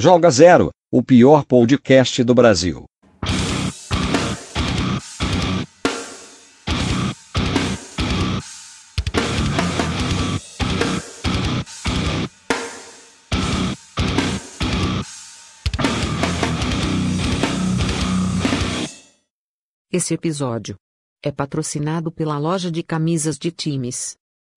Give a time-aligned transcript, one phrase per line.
[0.00, 2.84] Joga Zero, o pior podcast do Brasil.
[19.90, 20.76] Esse episódio
[21.20, 24.14] é patrocinado pela loja de camisas de times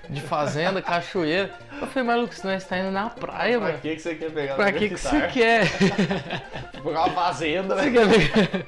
[0.09, 1.53] de fazenda, cachoeira.
[1.81, 3.79] Eu falei, mas Lucas, nós tá indo na praia, Pra mano.
[3.81, 5.67] que, que você quer pegar Pra que, que você quer?
[6.83, 7.93] Pegar uma fazenda, Você né?
[7.93, 8.67] quer ver?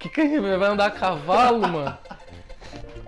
[0.00, 0.40] Que que é?
[0.40, 1.96] vai andar a cavalo, mano?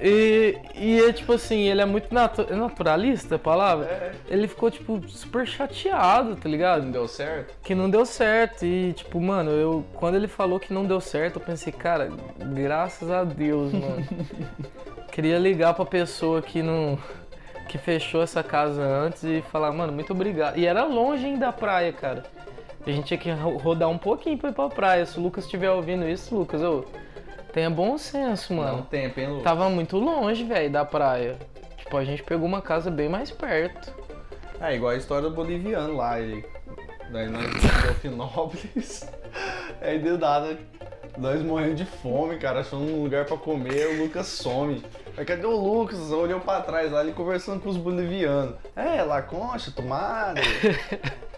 [0.05, 3.87] E, e é tipo assim, ele é muito natu- é naturalista a palavra.
[3.87, 4.13] É.
[4.29, 6.83] Ele ficou, tipo, super chateado, tá ligado?
[6.83, 7.55] Não deu certo?
[7.63, 8.65] Que não deu certo.
[8.67, 13.11] E, tipo, mano, eu quando ele falou que não deu certo, eu pensei, cara, graças
[13.13, 14.05] a Deus, mano.
[15.13, 16.99] Queria ligar pra pessoa que não.
[17.73, 20.59] Que fechou essa casa antes e falar, mano, muito obrigado.
[20.59, 22.23] E era longe ainda da praia, cara.
[22.87, 25.07] A gente tinha que ro- rodar um pouquinho pra ir pra praia.
[25.07, 26.85] Se o Lucas estiver ouvindo isso, Lucas, ô,
[27.53, 28.77] tenha bom senso, mano.
[28.79, 29.41] Não tempo, hein, Lu?
[29.41, 31.37] Tava muito longe, velho, da praia.
[31.79, 33.95] Tipo, a gente pegou uma casa bem mais perto.
[34.61, 36.45] É igual a história do boliviano lá, ele.
[37.11, 37.47] Daí nós
[37.83, 39.09] Delfinópolis.
[39.81, 40.59] Aí deu nada.
[41.19, 44.83] Nós morrendo de fome, cara, achando um lugar pra comer, o Lucas some.
[45.17, 46.11] Aí cadê o Lucas?
[46.11, 48.55] Olhou pra trás lá, ele conversando com os bolivianos.
[48.75, 50.41] É, lá concha, tomada,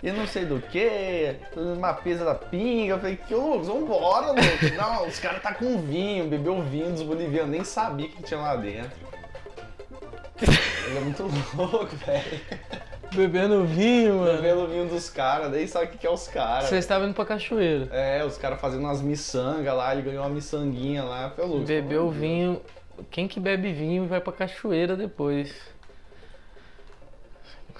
[0.02, 2.94] e não sei do que, uma pesa da pinga.
[2.94, 4.76] Eu falei, que Lucas, vambora, Lucas.
[4.76, 8.40] Não, os caras tá com vinho, bebeu vinho dos bolivianos, nem sabia o que tinha
[8.40, 8.92] lá dentro.
[10.86, 11.22] Ele é muito
[11.56, 12.40] louco, velho.
[13.14, 14.42] Bebendo vinho, mano.
[14.42, 16.68] Bebendo vinho dos caras, nem sabe o que que é os caras.
[16.68, 17.88] Vocês estavam indo pra cachoeira.
[17.92, 21.30] É, os caras fazendo umas miçangas lá, ele ganhou uma miçanguinha lá.
[21.30, 21.64] Foi louco.
[21.64, 22.60] Bebeu vinho.
[23.10, 25.54] Quem que bebe vinho vai pra cachoeira depois?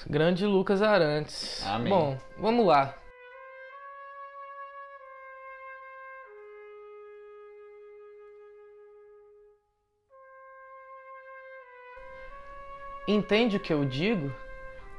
[0.07, 1.65] Grande Lucas Arantes.
[1.67, 1.89] Amém.
[1.89, 2.95] Bom, vamos lá.
[13.07, 14.33] Entende o que eu digo?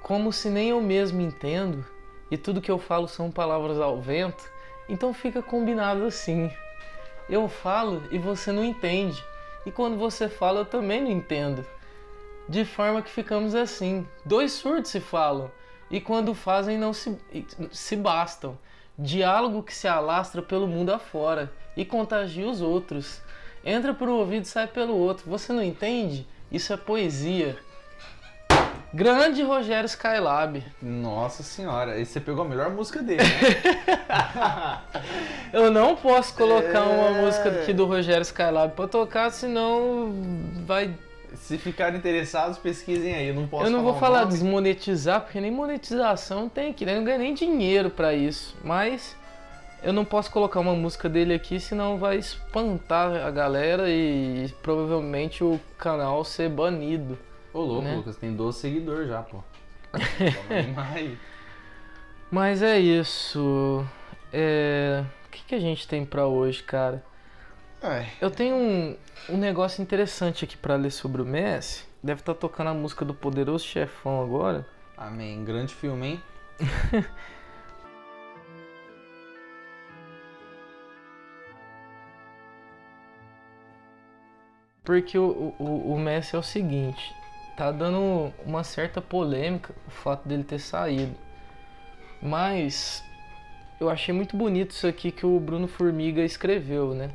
[0.06, 1.84] Como se nem eu mesmo entendo,
[2.30, 4.48] e tudo que eu falo são palavras ao vento,
[4.88, 6.52] então fica combinado assim.
[7.28, 9.26] Eu falo e você não entende,
[9.66, 11.66] e quando você fala eu também não entendo.
[12.48, 14.08] De forma que ficamos assim.
[14.24, 15.50] Dois surdos se falam,
[15.90, 17.18] e quando fazem não se,
[17.72, 18.56] se bastam.
[19.00, 23.24] Diálogo que se alastra pelo mundo afora e contagia os outros.
[23.66, 25.28] Entra por um ouvido e sai pelo outro.
[25.32, 26.28] Você não entende?
[26.52, 27.58] Isso é poesia.
[28.96, 30.64] Grande Rogério Skylab.
[30.82, 33.22] Nossa senhora, aí você pegou a melhor música dele.
[33.24, 34.82] né?
[35.52, 37.22] Eu não posso colocar uma É.
[37.22, 40.14] música aqui do Rogério Skylab pra tocar, senão
[40.66, 40.94] vai.
[41.34, 43.28] Se ficarem interessados, pesquisem aí.
[43.28, 44.32] Eu não posso eu não vou o falar nome.
[44.32, 46.94] desmonetizar, porque nem monetização tem aqui, né?
[46.94, 48.56] Eu não ganho nem dinheiro pra isso.
[48.64, 49.14] Mas
[49.84, 55.44] eu não posso colocar uma música dele aqui, senão vai espantar a galera e provavelmente
[55.44, 57.18] o canal ser banido.
[57.56, 57.96] Ô, louco, né?
[57.96, 59.42] Lucas, tem 12 seguidores já, pô.
[62.30, 63.88] Mas é isso.
[64.34, 65.06] É...
[65.26, 67.02] O que, que a gente tem pra hoje, cara?
[67.82, 68.98] Ai, Eu tenho um,
[69.30, 71.86] um negócio interessante aqui pra ler sobre o Messi.
[72.04, 74.68] Deve estar tocando a música do Poderoso Chefão agora.
[74.98, 75.42] amém.
[75.46, 76.24] Grande filme, hein?
[84.84, 87.14] Porque o, o, o Messi é o seguinte,
[87.56, 91.16] tá dando uma certa polêmica o fato dele ter saído.
[92.22, 93.04] Mas
[93.80, 97.12] eu achei muito bonito isso aqui que o Bruno Formiga escreveu, né?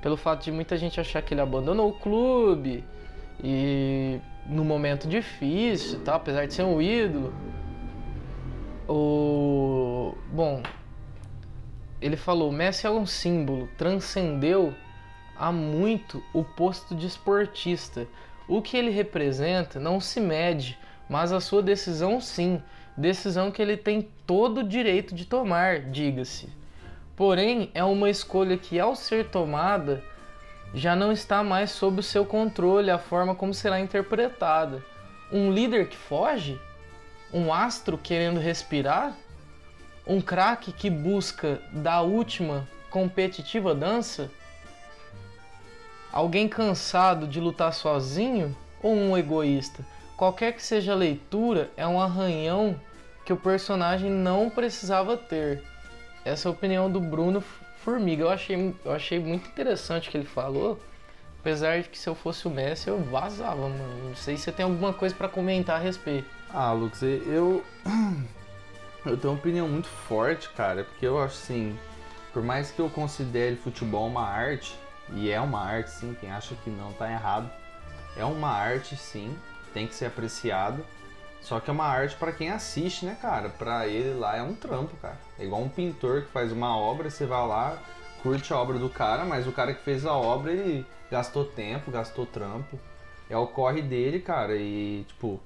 [0.00, 2.84] Pelo fato de muita gente achar que ele abandonou o clube
[3.42, 6.14] e no momento difícil, tá?
[6.14, 7.34] apesar de ser um ídolo.
[8.88, 10.62] O bom,
[12.00, 14.74] ele falou: Messi é um símbolo, transcendeu
[15.36, 18.06] há muito o posto de esportista.
[18.46, 22.62] O que ele representa não se mede, mas a sua decisão sim,
[22.96, 26.48] decisão que ele tem todo o direito de tomar, diga-se.
[27.16, 30.02] Porém, é uma escolha que, ao ser tomada,
[30.74, 34.84] já não está mais sob o seu controle a forma como será interpretada.
[35.32, 36.60] Um líder que foge?
[37.32, 39.16] Um astro querendo respirar?
[40.06, 44.30] Um craque que busca da última competitiva dança?
[46.14, 49.84] Alguém cansado de lutar sozinho ou um egoísta?
[50.16, 52.80] Qualquer que seja a leitura, é um arranhão
[53.24, 55.64] que o personagem não precisava ter.
[56.24, 57.42] Essa é a opinião do Bruno
[57.78, 58.22] Formiga.
[58.22, 60.78] Eu achei, eu achei muito interessante o que ele falou.
[61.40, 64.08] Apesar de que se eu fosse o Messi, eu vazava, mano.
[64.10, 66.28] Não sei se você tem alguma coisa para comentar a respeito.
[66.48, 67.64] Ah, Lucas, eu.
[69.04, 71.78] Eu tenho uma opinião muito forte, cara, porque eu acho assim.
[72.32, 74.74] Por mais que eu considere futebol uma arte,
[75.12, 77.50] e é uma arte sim, quem acha que não tá errado.
[78.16, 79.36] É uma arte sim,
[79.72, 80.84] tem que ser apreciado.
[81.40, 83.50] Só que é uma arte para quem assiste, né, cara?
[83.50, 85.18] Pra ele lá é um trampo, cara.
[85.38, 87.76] É igual um pintor que faz uma obra, você vai lá,
[88.22, 91.90] curte a obra do cara, mas o cara que fez a obra, ele gastou tempo,
[91.90, 92.80] gastou trampo.
[93.28, 95.38] É o corre dele, cara, e tipo,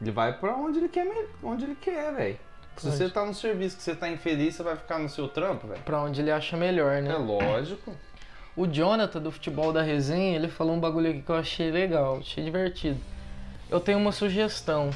[0.00, 1.06] ele vai para onde ele quer,
[1.42, 2.38] onde ele quer, velho.
[2.78, 5.66] Se você tá no serviço que você tá infeliz, você vai ficar no seu trampo,
[5.66, 5.82] velho.
[5.82, 7.12] Pra onde ele acha melhor, né?
[7.12, 7.94] É lógico.
[8.54, 12.18] O Jonathan do Futebol da Resenha, ele falou um bagulho aqui que eu achei legal,
[12.18, 13.00] achei divertido.
[13.70, 14.90] Eu tenho uma sugestão.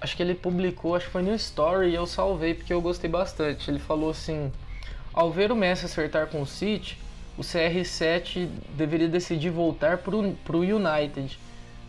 [0.00, 3.10] Acho que ele publicou, acho que foi no Story e eu salvei porque eu gostei
[3.10, 3.68] bastante.
[3.68, 4.52] Ele falou assim:
[5.12, 6.96] Ao ver o Messi acertar com o City,
[7.36, 11.36] o CR7 deveria decidir voltar pro, pro United.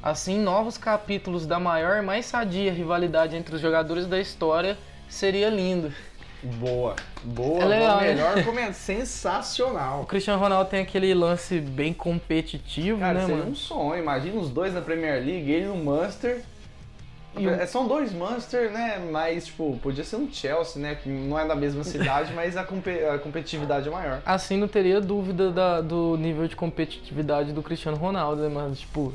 [0.01, 4.75] Assim, novos capítulos da maior e mais sadia rivalidade entre os jogadores da história
[5.07, 5.93] seria lindo.
[6.41, 8.07] Boa, boa, É legal, boa, né?
[8.13, 10.01] melhor comentário, sensacional.
[10.01, 13.51] O Cristiano Ronaldo tem aquele lance bem competitivo, Cara, né, seria mano?
[13.51, 14.01] um sonho.
[14.01, 16.41] Imagina os dois na Premier League, ele no Manchester.
[17.37, 18.99] E É, São dois Manchester, né?
[19.11, 20.95] Mas, tipo, podia ser um Chelsea, né?
[20.95, 24.21] Que não é da mesma cidade, mas a, compe- a competitividade é maior.
[24.25, 28.73] Assim não teria dúvida da- do nível de competitividade do Cristiano Ronaldo, né, mano?
[28.75, 29.13] Tipo,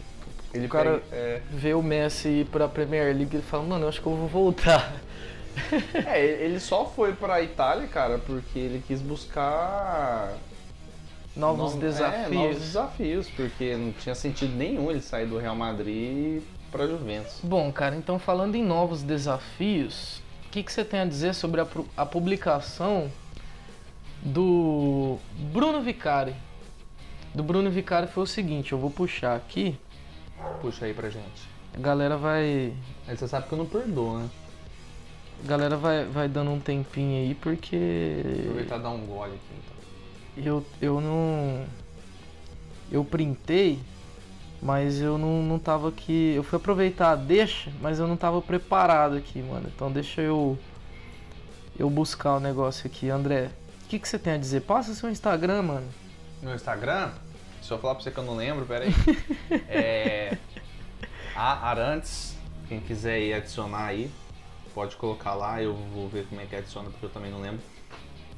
[0.53, 3.87] Ele O cara- pega- é, ver o Messi ir pra Premier League e fala, mano,
[3.87, 4.93] eu acho que eu vou voltar.
[6.07, 10.33] É, ele só foi pra Itália, cara, porque ele quis buscar
[11.37, 12.27] Novos no- desafios.
[12.27, 17.39] É, novos desafios, porque não tinha sentido nenhum ele sair do Real Madrid pra Juventus.
[17.43, 21.61] Bom, cara, então falando em novos desafios, o que, que você tem a dizer sobre
[21.61, 21.67] a,
[21.97, 23.11] a publicação
[24.23, 25.19] do
[25.53, 26.35] Bruno Vicari?
[27.35, 29.77] Do Bruno Vicari foi o seguinte, eu vou puxar aqui,
[30.61, 31.49] Puxa aí pra gente.
[31.77, 32.73] a galera vai.
[33.09, 34.29] Aí você sabe que eu não perdoo, né?
[35.43, 38.23] Galera vai, vai dando um tempinho aí porque.
[38.41, 39.63] Aproveitar e dar um gole aqui,
[40.37, 40.45] então.
[40.45, 41.65] Eu, eu não.
[42.91, 43.79] Eu printei,
[44.63, 46.33] mas eu não, não tava aqui.
[46.35, 49.71] Eu fui aproveitar a deixa, mas eu não tava preparado aqui, mano.
[49.75, 50.59] Então deixa eu.
[51.79, 53.11] Eu buscar o negócio aqui.
[53.11, 53.51] André,
[53.85, 54.61] o que, que você tem a dizer?
[54.61, 55.89] Passa seu Instagram, mano.
[56.41, 57.11] No Instagram,
[57.61, 58.93] se eu falar pra você que eu não lembro, pera aí.
[59.69, 60.39] é.
[61.35, 62.37] A Arantes,
[62.69, 64.11] quem quiser ir adicionar aí,
[64.75, 67.61] pode colocar lá, eu vou ver como é que adiciona porque eu também não lembro.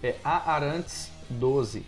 [0.02, 1.84] É A Arantes 12.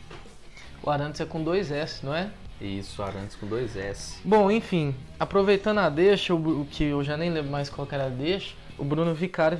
[0.82, 2.30] O Arantes é com dois S, não é?
[2.60, 4.18] Isso, Arantes com dois S.
[4.24, 8.08] Bom, enfim, aproveitando a deixa, o, que eu já nem lembro mais qual era a
[8.08, 9.58] deixa, o Bruno Vicari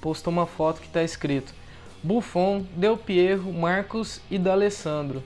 [0.00, 1.52] postou uma foto que tá escrito
[2.02, 5.22] Buffon, Del Piero, Marcos e D'Alessandro.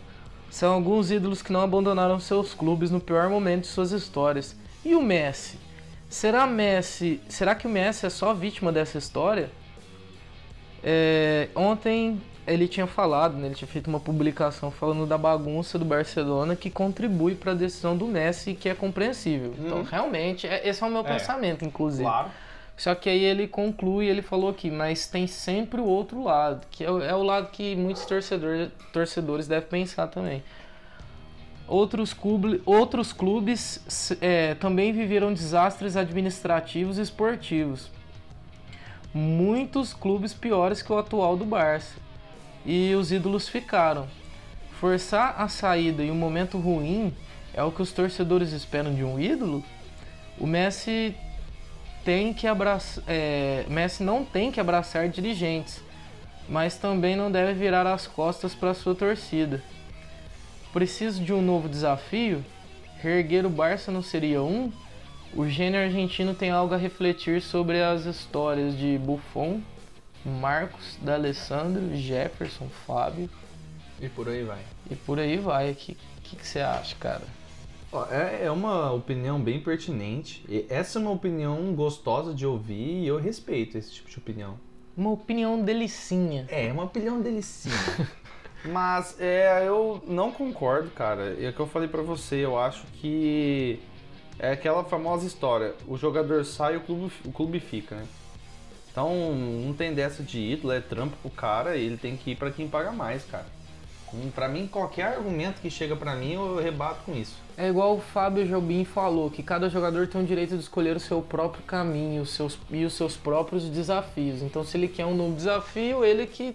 [0.51, 4.57] São alguns ídolos que não abandonaram seus clubes no pior momento de suas histórias.
[4.85, 5.59] E o Messi?
[6.13, 7.23] Será Messi?
[7.27, 9.49] Será que o Messi é só vítima dessa história?
[10.85, 15.87] É, ontem ele tinha falado, né, ele tinha feito uma publicação falando da bagunça do
[15.87, 19.55] Barcelona que contribui para a decisão do Messi, que é compreensível.
[19.59, 21.05] Então, realmente, é- esse é o meu É.
[21.05, 22.03] pensamento, inclusive.
[22.05, 22.29] Claro.
[22.77, 26.85] Só que aí ele conclui, ele falou aqui, mas tem sempre o outro lado, que
[26.85, 30.43] é, o- é o lado que muitos torcedores, torcedores devem pensar também.
[31.73, 37.91] Outros, clube, outros clubes é, também viveram desastres administrativos e esportivos.
[39.15, 41.97] Muitos clubes piores que o atual do Barça.
[42.67, 44.07] E os ídolos ficaram.
[44.79, 47.11] Forçar a saída em um momento ruim
[47.55, 49.65] é o que os torcedores esperam de um ídolo,
[50.39, 51.17] o Messi
[52.05, 55.83] tem que abraçar, é, Messi não tem que abraçar dirigentes,
[56.47, 59.63] mas também não deve virar as costas para sua torcida.
[60.73, 62.45] Preciso de um novo desafio?
[62.99, 64.73] Reerguer o Barça não seria um?
[65.35, 69.61] O gênio argentino tem algo a refletir sobre as histórias de Buffon,
[70.25, 73.29] Marcos, D'Alessandro, Jefferson, Fábio
[74.01, 74.61] E por aí vai.
[74.91, 75.73] e por aí vai.
[75.73, 77.23] O que, que, que você acha, cara?
[78.11, 80.43] É, é uma opinião bem pertinente.
[80.49, 84.59] E essa é uma opinião gostosa de ouvir e eu respeito esse tipo de opinião.
[84.97, 86.47] Uma opinião delicinha.
[86.49, 87.75] É, uma opinião delicinha.
[88.65, 91.37] Mas é, eu não concordo, cara.
[91.41, 93.81] É o que eu falei pra você, eu acho que
[94.39, 98.05] é aquela famosa história, o jogador sai, o clube, o clube fica, né?
[98.91, 102.37] Então não tem dessa de ídolo, é trampo pro cara e ele tem que ir
[102.37, 103.47] pra quem paga mais, cara.
[104.13, 107.35] Hum, Pra mim, qualquer argumento que chega pra mim, eu rebato com isso.
[107.57, 111.01] É igual o Fábio Jobim falou, que cada jogador tem o direito de escolher o
[111.01, 114.43] seu próprio caminho os seus, e os seus próprios desafios.
[114.43, 116.55] Então se ele quer um novo desafio, ele que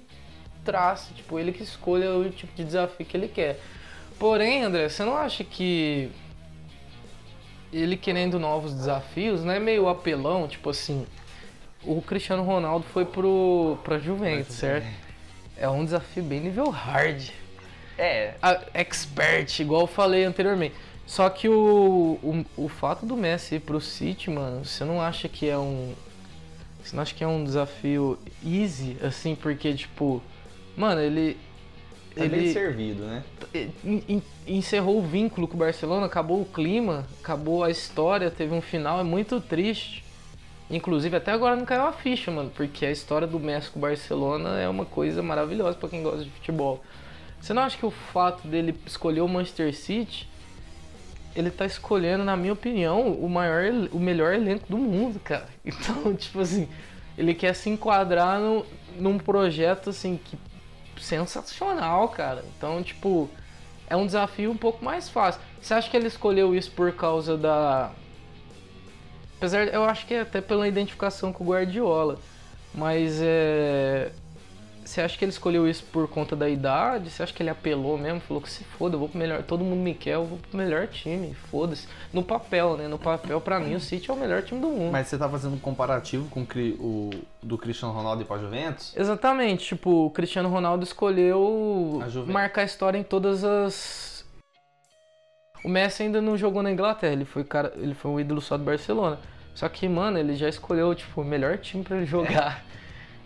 [0.72, 3.58] traça, tipo, ele que escolha o tipo de desafio que ele quer.
[4.20, 6.10] Porém, André, você não acha que
[7.72, 11.06] ele querendo novos desafios, não é meio apelão, tipo assim,
[11.84, 14.88] o Cristiano Ronaldo foi pro pra Juventus, certo?
[15.56, 17.30] É um desafio bem nível hard
[17.98, 20.76] É, a- expert, igual eu falei anteriormente.
[21.06, 25.30] Só que o, o, o fato do Messi ir pro City, mano, você não acha
[25.30, 25.94] que é um.
[26.84, 30.22] Você não acha que é um desafio easy, assim, porque, tipo.
[30.78, 31.36] Mano, ele.
[32.16, 33.24] tá bem ele servido, né?
[33.84, 38.54] en- en- encerrou o vínculo com o Barcelona, acabou o clima, acabou a história, teve
[38.54, 40.04] um final, é muito triste.
[40.70, 43.82] Inclusive, até agora não caiu a ficha, mano, porque a história do Messi com o
[43.82, 46.84] Barcelona é uma coisa maravilhosa pra quem gosta de futebol.
[47.40, 50.28] Você não acha que o fato dele escolher o Manchester City,
[51.36, 55.48] ele tá escolhendo, na minha opinião, o maior, o melhor elenco do mundo, cara.
[55.64, 56.68] Então, tipo assim,
[57.18, 58.66] ele quer se enquadrar no,
[59.00, 60.38] num projeto assim que
[61.02, 62.44] sensacional, cara.
[62.58, 63.30] Então, tipo,
[63.90, 65.42] é um desafio um pouco mais fácil.
[65.62, 67.92] Você acha que ele escolheu isso por causa da.
[69.38, 72.18] Apesar, eu acho que é até pela identificação com o Guardiola.
[72.74, 74.12] Mas é.
[74.88, 77.10] Você acha que ele escolheu isso por conta da idade?
[77.10, 78.22] Você acha que ele apelou mesmo?
[78.22, 79.44] Falou que se foda, eu vou pro melhor.
[79.44, 81.34] Todo mundo me quer, eu vou pro melhor time.
[81.52, 81.90] Foda-se.
[82.14, 82.88] No papel, né?
[82.88, 84.94] No papel, pra mim, o City é o melhor time do mundo.
[84.94, 86.48] Mas você tá fazendo um comparativo com
[86.80, 87.10] o
[87.44, 88.96] do Cristiano Ronaldo ir pra Juventus?
[88.96, 94.26] Exatamente, tipo, o Cristiano Ronaldo escolheu A marcar história em todas as.
[95.66, 98.58] O Messi ainda não jogou na Inglaterra, ele foi cara, ele foi um ídolo só
[98.58, 99.20] do Barcelona.
[99.54, 102.64] Só que, mano, ele já escolheu, tipo, o melhor time pra ele jogar.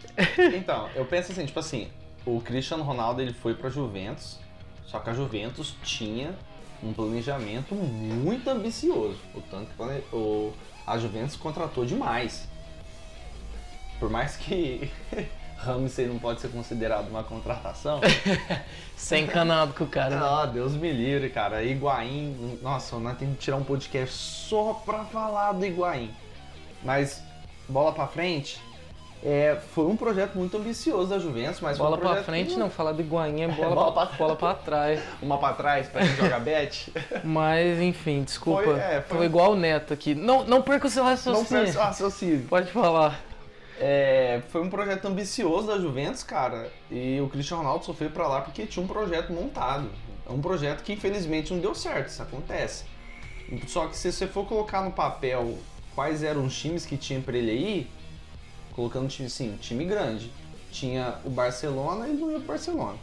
[0.56, 1.90] Então, eu penso assim, tipo assim,
[2.26, 4.40] o Cristiano Ronaldo ele foi pra Juventus,
[4.86, 6.36] só que a Juventus tinha
[6.84, 9.18] um planejamento muito ambicioso.
[9.36, 10.54] O tanto que o,
[10.86, 12.48] a Juventus contratou demais.
[14.00, 14.92] Por mais que
[15.58, 18.02] Ramsey não pode ser considerado uma contratação.
[18.98, 20.16] Sem encanado com o cara.
[20.16, 20.22] né?
[20.24, 21.64] Ah, Deus me livre, cara.
[21.64, 26.12] Higuaín, nossa, nós temos que tirar um podcast só pra falar do Higuaín.
[26.84, 27.22] Mas,
[27.70, 28.60] bola pra frente,
[29.24, 32.54] é, foi um projeto muito ambicioso da Juventus, mas Bola foi um pra projeto frente,
[32.54, 35.00] que- não, falar do Iguain é bola, Bola pra, pra- bola pra trás.
[35.22, 36.92] Uma pra trás, pra quem joga bet.
[37.24, 38.64] Mas, enfim, desculpa.
[38.64, 40.16] Foi, é, foi- Tô igual o Neto aqui.
[40.16, 41.66] Não, não perca o seu Não raciocínio.
[41.66, 42.46] pensa raciocínio.
[42.48, 43.20] Pode falar.
[43.80, 48.28] É, foi um projeto ambicioso da Juventus, cara, e o Cristiano Ronaldo só foi pra
[48.28, 49.90] lá porque tinha um projeto montado.
[50.28, 52.86] É um projeto que infelizmente não deu certo, isso acontece.
[53.68, 55.58] Só que se você for colocar no papel
[55.96, 57.88] quais eram os times que tinha pra ele aí,
[58.76, 60.32] colocando time, sim, time grande.
[60.72, 62.98] Tinha o Barcelona e não ia pro Barcelona.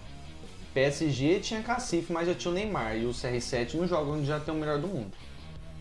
[0.73, 2.97] PSG tinha Cacife, mas já tinha o Neymar.
[2.97, 5.13] E o CR7 não joga onde já tem o melhor do mundo.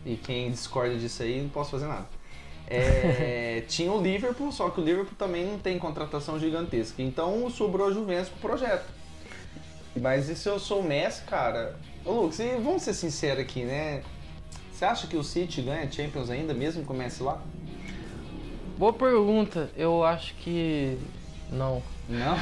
[0.06, 2.08] E quem discorda disso aí, não posso fazer nada.
[2.67, 7.01] É, tinha o Liverpool, só que o Liverpool também não tem contratação gigantesca.
[7.01, 8.86] Então sobrou a Juventus pro projeto.
[10.00, 11.75] Mas e se eu sou o Messi, cara?
[12.06, 14.03] Ô Lucas, e vamos ser sinceros aqui, né?
[14.72, 17.41] Você acha que o City ganha Champions ainda, mesmo que comece lá?
[18.77, 19.69] Boa pergunta.
[19.75, 20.98] Eu acho que.
[21.51, 21.81] Não.
[22.10, 22.38] Não?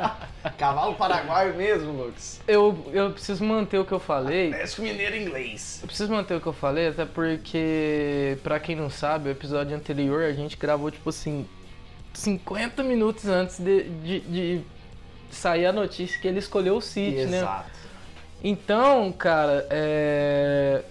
[0.56, 2.40] Cavalo paraguaio mesmo, Lucas.
[2.48, 4.50] Eu, eu preciso manter o que eu falei.
[4.50, 5.80] Parece mineiro inglês.
[5.82, 9.76] Eu preciso manter o que eu falei, até porque, pra quem não sabe, o episódio
[9.76, 11.46] anterior a gente gravou, tipo assim,
[12.14, 14.60] 50 minutos antes de, de, de
[15.30, 17.38] sair a notícia que ele escolheu o City, né?
[17.38, 17.70] Exato.
[18.42, 20.82] Então, cara, é...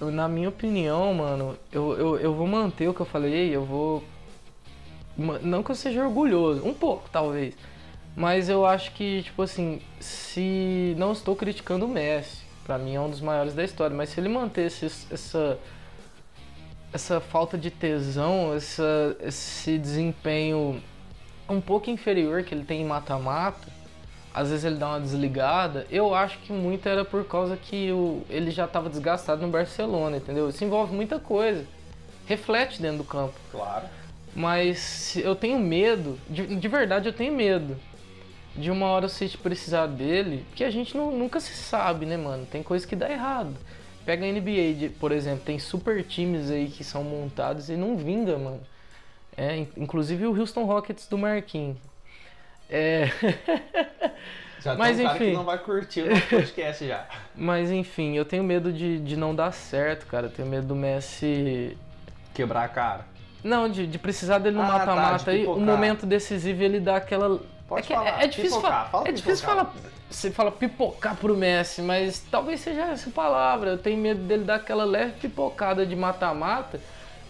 [0.00, 4.04] na minha opinião, mano, eu, eu, eu vou manter o que eu falei, eu vou.
[5.18, 7.54] Não que eu seja orgulhoso, um pouco talvez.
[8.16, 10.94] Mas eu acho que, tipo assim, se.
[10.96, 12.46] Não estou criticando o Messi.
[12.64, 13.96] Pra mim é um dos maiores da história.
[13.96, 15.58] Mas se ele mantesse essa
[16.92, 20.82] essa falta de tesão, essa, esse desempenho
[21.48, 23.68] um pouco inferior que ele tem em mata-mata,
[24.34, 28.22] às vezes ele dá uma desligada, eu acho que muito era por causa que o,
[28.28, 30.48] ele já estava desgastado no Barcelona, entendeu?
[30.48, 31.66] Isso envolve muita coisa.
[32.26, 33.34] Reflete dentro do campo.
[33.50, 33.86] Claro.
[34.38, 37.76] Mas eu tenho medo, de, de verdade eu tenho medo
[38.54, 42.16] de uma hora o City precisar dele, que a gente não, nunca se sabe, né,
[42.16, 42.46] mano?
[42.46, 43.56] Tem coisa que dá errado.
[44.06, 48.38] Pega a NBA, por exemplo, tem super times aí que são montados e não vinga,
[48.38, 48.60] mano.
[49.36, 51.76] É, inclusive o Houston Rockets do Marquinhos.
[52.70, 53.08] É.
[54.62, 55.18] Já Mas, tem um enfim.
[55.18, 57.08] que não vai curtir o podcast já.
[57.34, 60.26] Mas enfim, eu tenho medo de, de não dar certo, cara.
[60.26, 61.76] Eu tenho medo do Messi.
[62.34, 63.17] Quebrar a cara.
[63.48, 65.64] Não, de, de precisar dele no Ah, tá, mata-mata de aí, o pipocar.
[65.64, 67.40] momento decisivo ele dá aquela.
[67.66, 68.84] Pode é, que falar, é, é difícil pipocar, falar.
[68.90, 69.66] fala é difícil pipocar.
[69.72, 69.90] falar.
[70.10, 73.70] Você fala pipocar pro Messi, mas talvez seja essa palavra.
[73.70, 76.80] Eu tenho medo dele dar aquela leve pipocada de mata-mata.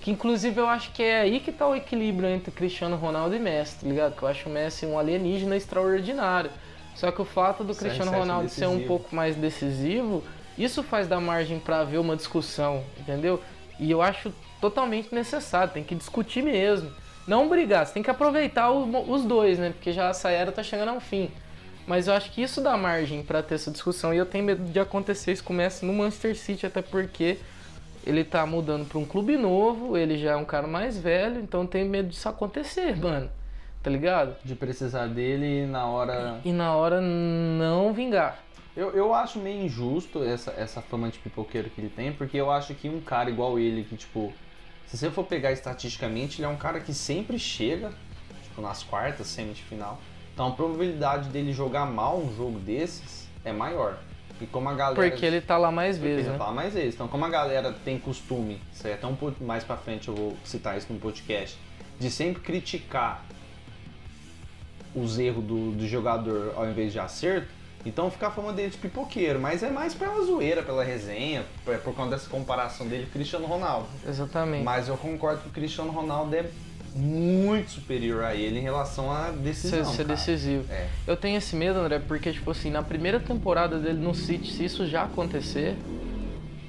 [0.00, 3.38] Que inclusive eu acho que é aí que tá o equilíbrio entre Cristiano Ronaldo e
[3.40, 4.14] Messi, tá ligado?
[4.16, 6.50] Que eu acho o Messi um alienígena extraordinário.
[6.94, 8.88] Só que o fato do Cristiano CR7 Ronaldo ser um decisivo.
[8.88, 10.22] pouco mais decisivo,
[10.56, 13.40] isso faz dar margem pra haver uma discussão, entendeu?
[13.78, 16.90] E eu acho totalmente necessário, tem que discutir mesmo.
[17.26, 19.70] Não brigar, você tem que aproveitar o- os dois, né?
[19.70, 21.30] Porque já essa era tá chegando ao fim.
[21.86, 24.12] Mas eu acho que isso dá margem pra ter essa discussão.
[24.12, 27.38] E eu tenho medo de acontecer isso comece no Manchester City, até porque
[28.06, 31.62] ele tá mudando pra um clube novo, ele já é um cara mais velho, então
[31.62, 33.30] eu tenho medo disso acontecer, mano.
[33.82, 34.34] Tá ligado?
[34.44, 36.40] De precisar dele na hora.
[36.44, 38.38] E na hora não vingar.
[38.78, 42.48] Eu, eu acho meio injusto essa, essa fama de pipoqueiro que ele tem, porque eu
[42.48, 44.32] acho que um cara igual ele, que tipo,
[44.86, 47.90] se você for pegar estatisticamente, ele é um cara que sempre chega,
[48.44, 49.98] tipo, nas quartas, semi de final.
[50.32, 53.98] Então a probabilidade dele jogar mal um jogo desses é maior.
[54.40, 55.10] E como a galera.
[55.10, 56.38] Porque ele tá lá mais vezes, já né?
[56.38, 56.94] fala mais vezes.
[56.94, 60.14] Então, como a galera tem costume, isso aí até um pouco mais pra frente eu
[60.14, 61.58] vou citar isso no podcast,
[61.98, 63.26] de sempre criticar
[64.94, 68.78] os erros do, do jogador ao invés de acerto, então fica a fama dele de
[68.78, 73.10] pipoqueiro, mas é mais pela zoeira, pela resenha, por, por conta dessa comparação dele com
[73.10, 73.86] o Cristiano Ronaldo.
[74.06, 74.64] Exatamente.
[74.64, 76.50] Mas eu concordo que o Cristiano Ronaldo é
[76.94, 79.84] muito superior a ele em relação à decisão.
[79.84, 80.64] ser, ser decisivo.
[80.70, 80.88] É.
[81.06, 84.64] Eu tenho esse medo, André, porque, tipo assim, na primeira temporada dele no City, se
[84.64, 85.76] isso já acontecer,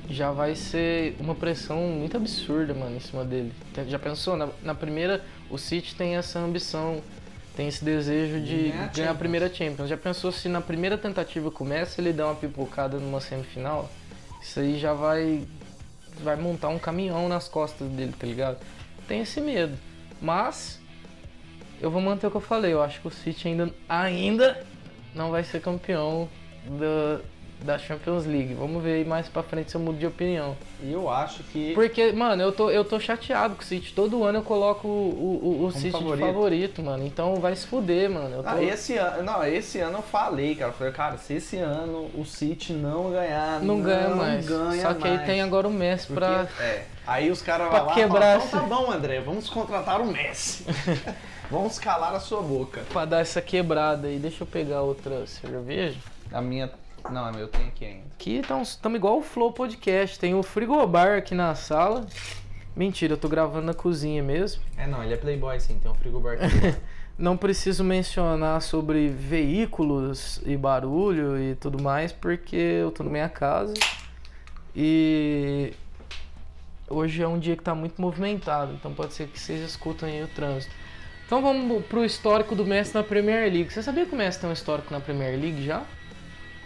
[0.10, 3.52] já vai ser uma pressão muito absurda, mano, em cima dele.
[3.88, 4.36] Já pensou?
[4.36, 7.02] Na, na primeira, o City tem essa ambição,
[7.60, 9.90] tem esse desejo de Ganhar a ganhar a primeira Champions.
[9.90, 13.92] Já pensou se na primeira tentativa começa ele dá uma pipocada numa semifinal?
[14.42, 15.46] Isso aí já vai
[16.24, 18.60] vai montar um caminhão nas costas dele, tá ligado?
[19.10, 19.78] Tem esse medo.
[20.22, 20.80] Mas
[21.82, 22.72] eu vou manter o que eu falei.
[22.72, 24.66] Eu acho que o City ainda, ainda
[25.14, 26.30] não vai ser campeão
[26.66, 27.20] da,
[27.64, 28.54] da Champions League.
[28.54, 30.56] Vamos ver aí mais pra frente se eu mudo de opinião.
[30.82, 31.74] E eu acho que.
[31.74, 33.94] Porque, mano, eu tô, eu tô chateado com o City.
[33.94, 36.18] Todo ano eu coloco o, o, o City favorito.
[36.18, 37.06] de favorito, mano.
[37.06, 38.38] Então vai se fuder, mano.
[38.38, 38.50] Eu tô...
[38.50, 40.72] Ah, esse ano, não, esse ano eu falei, cara.
[40.72, 44.48] Eu falei, cara, se esse ano o City não ganhar, não, ganha mais.
[44.48, 45.28] ganha Só que aí mais.
[45.28, 46.48] tem agora o Messi Porque, pra.
[46.60, 49.50] é, aí os caras pra vão lá quebrar e falam, então tá bom, André, vamos
[49.50, 50.66] contratar o Messi.
[51.52, 52.82] vamos calar a sua boca.
[52.92, 54.18] Pra dar essa quebrada aí.
[54.18, 55.98] Deixa eu pegar outra cerveja.
[56.32, 56.70] A minha,
[57.12, 58.06] não, eu tenho aqui ainda.
[58.14, 60.20] Aqui estamos igual o Flow Podcast.
[60.20, 62.06] Tem o frigobar aqui na sala.
[62.76, 64.62] Mentira, eu tô gravando na cozinha mesmo.
[64.78, 66.78] É, não, ele é playboy sim, tem um frigobar aqui.
[67.20, 73.28] Não preciso mencionar sobre veículos e barulho e tudo mais, porque eu tô na minha
[73.28, 73.74] casa.
[74.74, 75.74] E
[76.90, 80.24] hoje é um dia que tá muito movimentado, então pode ser que vocês escutem aí
[80.24, 80.74] o trânsito.
[81.26, 83.70] Então vamos pro histórico do Messi na Premier League.
[83.70, 85.84] Você sabia que o Messi tem um histórico na Premier League já?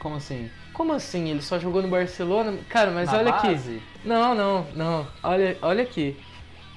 [0.03, 0.49] Como assim?
[0.73, 1.29] Como assim?
[1.29, 2.57] Ele só jogou no Barcelona?
[2.67, 3.47] Cara, mas Na olha aqui.
[3.47, 3.81] base?
[4.03, 5.07] Não, não, não.
[5.23, 6.17] Olha, olha aqui.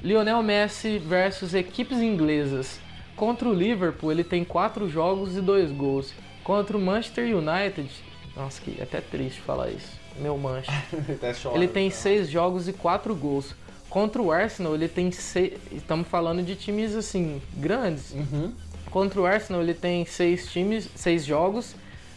[0.00, 2.78] Lionel Messi versus equipes inglesas.
[3.16, 6.14] Contra o Liverpool, ele tem 4 jogos e 2 gols.
[6.44, 7.90] Contra o Manchester United,
[8.36, 9.98] nossa, que é até triste falar isso.
[10.20, 11.52] Meu Manchester.
[11.54, 13.54] Ele tem 6 jogos e 4 gols.
[13.90, 15.52] Contra o Arsenal, ele tem 6.
[15.72, 18.12] Estamos falando de times assim, grandes.
[18.12, 18.52] Uhum.
[18.90, 21.74] Contra o Arsenal, ele tem 6 times, 6 jogos,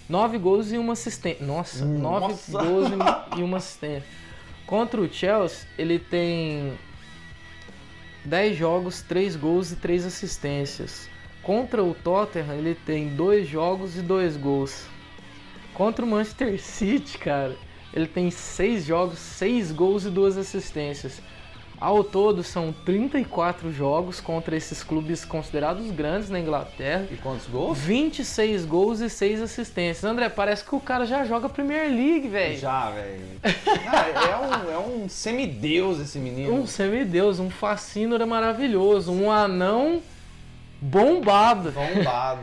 [0.09, 1.45] 9 gols e uma assistência.
[1.45, 2.51] Nossa, 9 Nossa.
[2.51, 2.95] gols e-
[3.39, 4.03] e uma assistência.
[4.65, 6.73] Contra o Chelsea, ele tem
[8.25, 11.07] 10 jogos, 3 gols e 3 assistências.
[11.43, 14.85] Contra o Tottenham, ele tem 2 jogos e 2 gols.
[15.73, 17.55] Contra o Manchester City, cara,
[17.93, 21.21] ele tem 6 jogos, 6 gols e 2 assistências.
[21.79, 27.07] Ao todo são 34 jogos contra esses clubes considerados grandes na Inglaterra.
[27.09, 27.77] E quantos gols?
[27.77, 30.03] 26 gols e 6 assistências.
[30.03, 32.57] André, parece que o cara já joga Premier League, velho.
[32.57, 33.21] Já, velho.
[33.43, 36.53] é um, é um semideus esse menino.
[36.53, 40.01] Um semideus, um fascínora maravilhoso, um anão
[40.81, 41.71] bombado.
[41.71, 42.41] Bombado.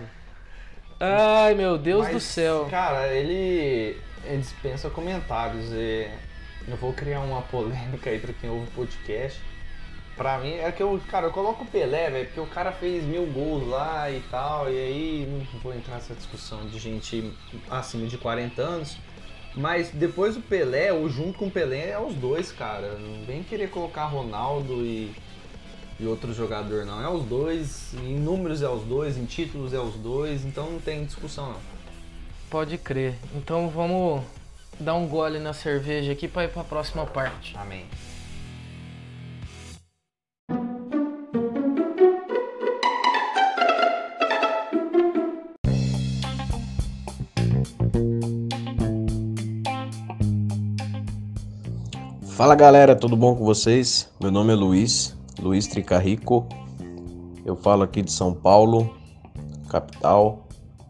[0.99, 2.69] Ai, meu Deus Mas, do céu.
[2.71, 5.71] Cara, ele, ele dispensa comentários.
[5.73, 6.09] E
[6.69, 9.41] eu vou criar uma polêmica aí pra quem ouve o podcast.
[10.17, 13.05] Pra mim, é que eu, cara, eu coloco o Pelé, velho, porque o cara fez
[13.05, 17.33] mil gols lá e tal, e aí não vou entrar nessa discussão de gente
[17.71, 18.97] acima de 40 anos.
[19.55, 22.93] Mas depois do Pelé, ou junto com o Pelé, é os dois, cara.
[22.99, 25.15] Não vem querer colocar Ronaldo e,
[26.01, 27.03] e outro jogador, não.
[27.03, 30.79] É os dois, em números é os dois, em títulos é os dois, então não
[30.79, 31.61] tem discussão, não.
[32.49, 33.15] Pode crer.
[33.35, 34.23] Então vamos
[34.79, 37.57] dar um gole na cerveja aqui pra ir pra próxima parte.
[37.57, 37.87] Amém.
[52.37, 54.11] Fala galera, tudo bom com vocês?
[54.21, 56.47] Meu nome é Luiz, Luiz Tricarrico.
[57.47, 58.95] Eu falo aqui de São Paulo,
[59.71, 60.47] capital,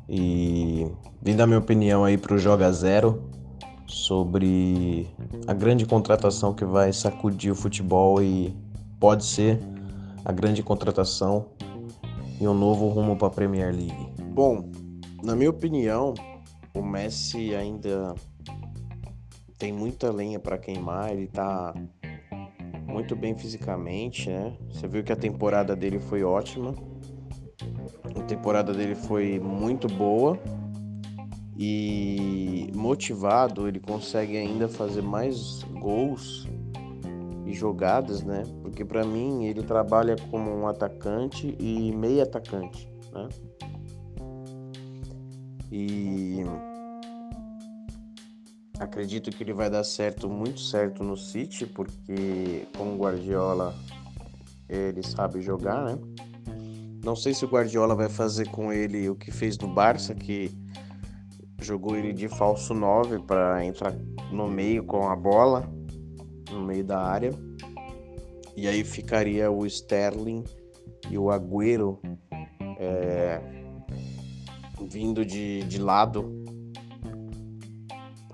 [0.08, 0.90] e
[1.22, 3.35] vim dar minha opinião aí pro Joga Zero
[3.86, 5.08] sobre
[5.46, 8.54] a grande contratação que vai sacudir o futebol e
[8.98, 9.60] pode ser
[10.24, 11.46] a grande contratação
[12.40, 14.12] e um novo rumo para a Premier League.
[14.32, 14.68] Bom,
[15.22, 16.14] na minha opinião,
[16.74, 18.14] o Messi ainda
[19.58, 21.74] tem muita lenha para queimar, ele tá
[22.86, 24.56] muito bem fisicamente, né?
[24.70, 26.74] Você viu que a temporada dele foi ótima.
[28.04, 30.38] A temporada dele foi muito boa
[31.58, 36.46] e motivado, ele consegue ainda fazer mais gols
[37.46, 38.42] e jogadas, né?
[38.60, 43.28] Porque para mim ele trabalha como um atacante e meio atacante, né?
[45.72, 46.44] E
[48.78, 53.74] acredito que ele vai dar certo, muito certo no City, porque com o Guardiola
[54.68, 55.98] ele sabe jogar, né?
[57.02, 60.50] Não sei se o Guardiola vai fazer com ele o que fez no Barça, que
[61.66, 63.92] jogou ele de falso 9 para entrar
[64.30, 65.68] no meio com a bola,
[66.50, 67.32] no meio da área.
[68.56, 70.44] E aí ficaria o Sterling
[71.10, 72.00] e o Agüero
[72.78, 73.40] é,
[74.88, 76.44] vindo de, de lado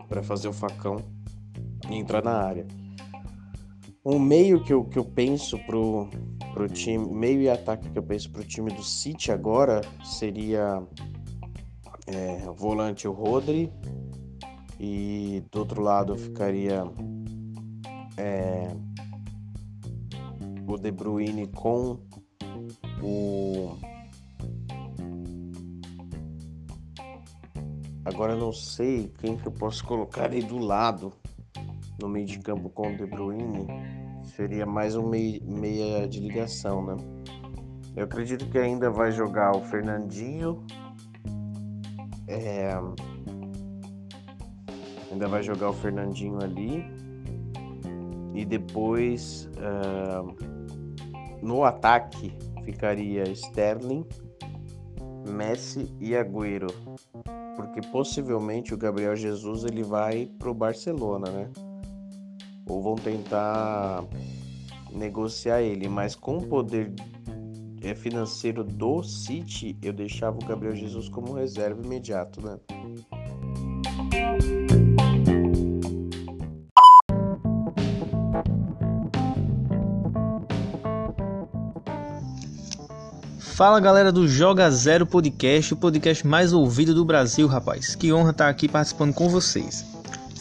[0.09, 0.97] para fazer o facão
[1.91, 2.67] e entrar na área.
[4.05, 6.09] Um meio que eu, que eu penso pro,
[6.53, 10.83] pro time, meio e ataque que eu penso pro time do City agora seria
[12.07, 13.73] é, volante o Rodri.
[14.79, 16.83] E do outro lado ficaria
[18.17, 18.75] é,
[20.67, 22.01] o De Bruyne com
[23.03, 23.77] o
[28.05, 31.13] agora não sei quem que eu posso colocar aí do lado
[32.01, 33.67] no meio de campo com o De Bruyne.
[34.37, 36.97] Seria mais um meia, meia de ligação, né?
[37.95, 40.65] Eu acredito que ainda vai jogar o Fernandinho
[42.33, 42.73] é...
[45.11, 46.85] Ainda vai jogar o Fernandinho ali.
[48.35, 50.35] E depois uh...
[51.43, 52.33] no ataque
[52.65, 54.07] ficaria Sterling,
[55.29, 56.69] Messi e Agüero.
[57.57, 61.51] Porque possivelmente o Gabriel Jesus ele vai pro Barcelona, né?
[62.67, 64.05] Ou vão tentar
[64.91, 66.93] negociar ele, mas com o poder
[67.97, 72.57] financeiro do City, eu deixava o Gabriel Jesus como reserva imediato, né?
[83.55, 87.95] Fala galera do Joga Zero Podcast, o podcast mais ouvido do Brasil, rapaz.
[87.95, 89.85] Que honra estar aqui participando com vocês.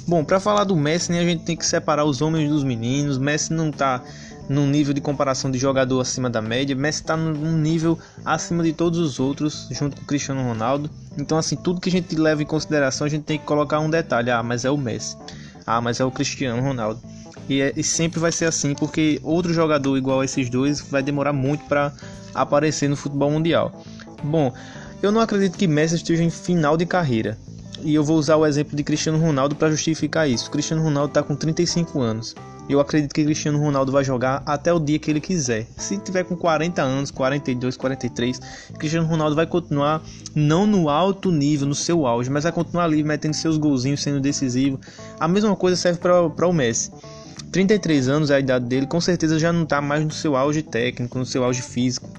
[0.08, 3.17] Bom, para falar do Messi, né, a gente tem que separar os homens dos meninos.
[3.17, 4.04] Messi não tá
[4.51, 6.75] num nível de comparação de jogador acima da média.
[6.75, 10.89] Messi está num nível acima de todos os outros, junto com Cristiano Ronaldo.
[11.17, 13.89] Então, assim, tudo que a gente leva em consideração, a gente tem que colocar um
[13.89, 15.15] detalhe: ah, mas é o Messi,
[15.65, 17.01] ah, mas é o Cristiano Ronaldo.
[17.47, 21.01] E, é, e sempre vai ser assim, porque outro jogador igual a esses dois vai
[21.01, 21.93] demorar muito para
[22.35, 23.81] aparecer no futebol mundial.
[24.21, 24.53] Bom,
[25.01, 27.37] eu não acredito que Messi esteja em final de carreira.
[27.83, 30.51] E eu vou usar o exemplo de Cristiano Ronaldo para justificar isso.
[30.51, 32.35] Cristiano Ronaldo está com 35 anos.
[32.71, 35.67] Eu acredito que Cristiano Ronaldo vai jogar até o dia que ele quiser.
[35.75, 38.39] Se tiver com 40 anos, 42, 43,
[38.79, 40.01] Cristiano Ronaldo vai continuar
[40.34, 44.21] não no alto nível, no seu auge, mas vai continuar ali metendo seus golzinhos, sendo
[44.21, 44.79] decisivo.
[45.19, 46.89] A mesma coisa serve para o Messi.
[47.51, 50.62] 33 anos é a idade dele, com certeza já não está mais no seu auge
[50.62, 52.10] técnico, no seu auge físico.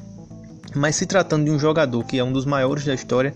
[0.75, 3.33] Mas se tratando de um jogador que é um dos maiores da história,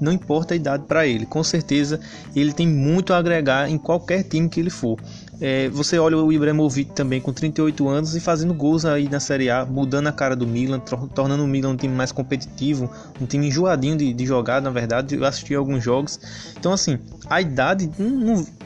[0.00, 1.26] não importa a idade para ele.
[1.26, 1.98] Com certeza
[2.36, 4.98] ele tem muito a agregar em qualquer time que ele for.
[5.40, 9.48] É, você olha o Ibrahimovic também com 38 anos e fazendo gols aí na Série
[9.48, 10.80] A, mudando a cara do Milan,
[11.14, 15.14] tornando o Milan um time mais competitivo, um time enjoadinho de, de jogar, na verdade.
[15.14, 16.18] Eu assisti alguns jogos.
[16.58, 16.98] Então, assim,
[17.30, 17.88] a idade,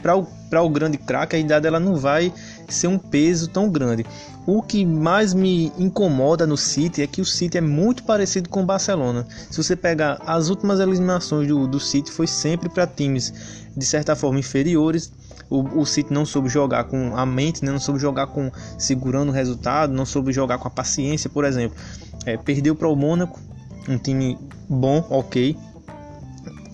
[0.01, 0.27] para o,
[0.65, 2.33] o grande craque, a idade ela não vai
[2.67, 4.03] ser um peso tão grande.
[4.45, 8.61] O que mais me incomoda no City é que o City é muito parecido com
[8.61, 9.25] o Barcelona.
[9.49, 13.33] Se você pegar as últimas eliminações do, do City, foi sempre para times
[13.75, 15.13] de certa forma inferiores.
[15.53, 17.71] O, o City não soube jogar com a mente, né?
[17.71, 21.77] não soube jogar com segurando o resultado, não soube jogar com a paciência, por exemplo.
[22.25, 23.39] É, perdeu para o Mônaco,
[23.87, 24.35] um time
[24.67, 25.55] bom, ok,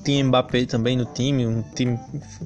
[0.04, 2.00] tinha Mbappé também no time, um time,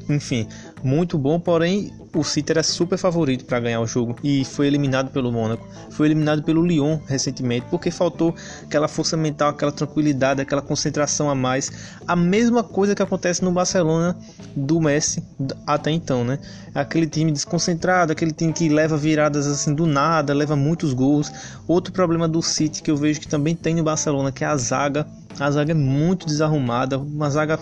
[0.10, 0.48] enfim,
[0.84, 5.12] muito bom, porém o City era super favorito para ganhar o jogo e foi eliminado
[5.12, 5.68] pelo Mônaco.
[5.90, 11.36] Foi eliminado pelo Lyon recentemente porque faltou aquela força mental, aquela tranquilidade, aquela concentração a
[11.36, 11.72] mais.
[12.08, 14.18] A mesma coisa que acontece no Barcelona
[14.56, 15.24] do Messi
[15.66, 16.38] até então, né?
[16.76, 21.32] Aquele time desconcentrado, aquele time que leva viradas assim do nada, leva muitos gols.
[21.68, 24.58] Outro problema do City que eu vejo que também tem no Barcelona, que é a
[24.58, 25.08] zaga.
[25.40, 27.58] A zaga é muito desarrumada, uma zaga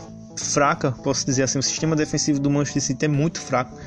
[0.45, 1.59] fraca, posso dizer assim.
[1.59, 3.77] O sistema defensivo do Manchester City é muito fraco.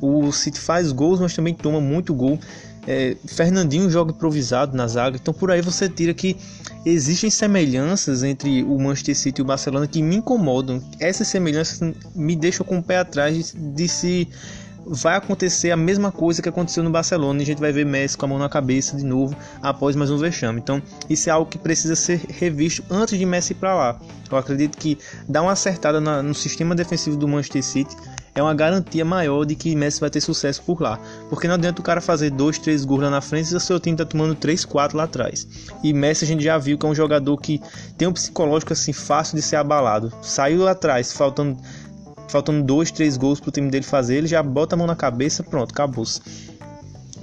[0.00, 2.38] O City faz gols, mas também toma muito gol.
[2.86, 5.16] É, Fernandinho joga improvisado na zaga.
[5.16, 6.36] Então por aí você tira que
[6.84, 10.82] existem semelhanças entre o Manchester City e o Barcelona que me incomodam.
[11.00, 11.80] Essas semelhanças
[12.14, 14.28] me deixam com o pé atrás de, de se
[14.86, 18.16] vai acontecer a mesma coisa que aconteceu no Barcelona e a gente vai ver Messi
[18.16, 20.60] com a mão na cabeça de novo após mais um vexame.
[20.60, 24.00] Então, isso é algo que precisa ser revisto antes de Messi ir para lá.
[24.30, 27.96] Eu acredito que dar uma acertada na, no sistema defensivo do Manchester City
[28.34, 30.98] é uma garantia maior de que Messi vai ter sucesso por lá.
[31.30, 33.78] Porque não adianta o cara fazer dois, três gols lá na frente e o seu
[33.78, 35.46] time tá tomando três, quatro lá atrás.
[35.82, 37.62] E Messi a gente já viu que é um jogador que
[37.96, 40.12] tem um psicológico assim fácil de ser abalado.
[40.20, 41.56] Saiu lá atrás, faltando
[42.28, 45.42] faltando dois, três gols pro time dele fazer, ele já bota a mão na cabeça,
[45.42, 46.04] pronto, acabou.
[46.04, 46.20] -se.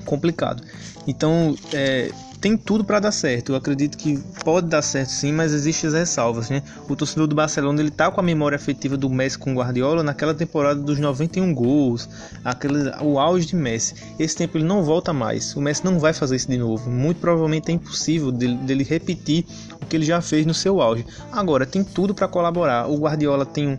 [0.05, 0.63] Complicado.
[1.07, 2.11] Então, é,
[2.41, 3.51] tem tudo para dar certo.
[3.51, 6.63] Eu acredito que pode dar certo sim, mas existem as ressalvas, né?
[6.89, 10.01] O torcedor do Barcelona ele tá com a memória afetiva do Messi com o Guardiola
[10.01, 12.09] naquela temporada dos 91 gols,
[12.43, 13.93] aquele, o auge de Messi.
[14.17, 15.55] Esse tempo ele não volta mais.
[15.55, 16.89] O Messi não vai fazer isso de novo.
[16.89, 19.45] Muito provavelmente é impossível dele, dele repetir
[19.79, 21.05] o que ele já fez no seu auge.
[21.31, 22.89] Agora tem tudo para colaborar.
[22.89, 23.77] O Guardiola tem um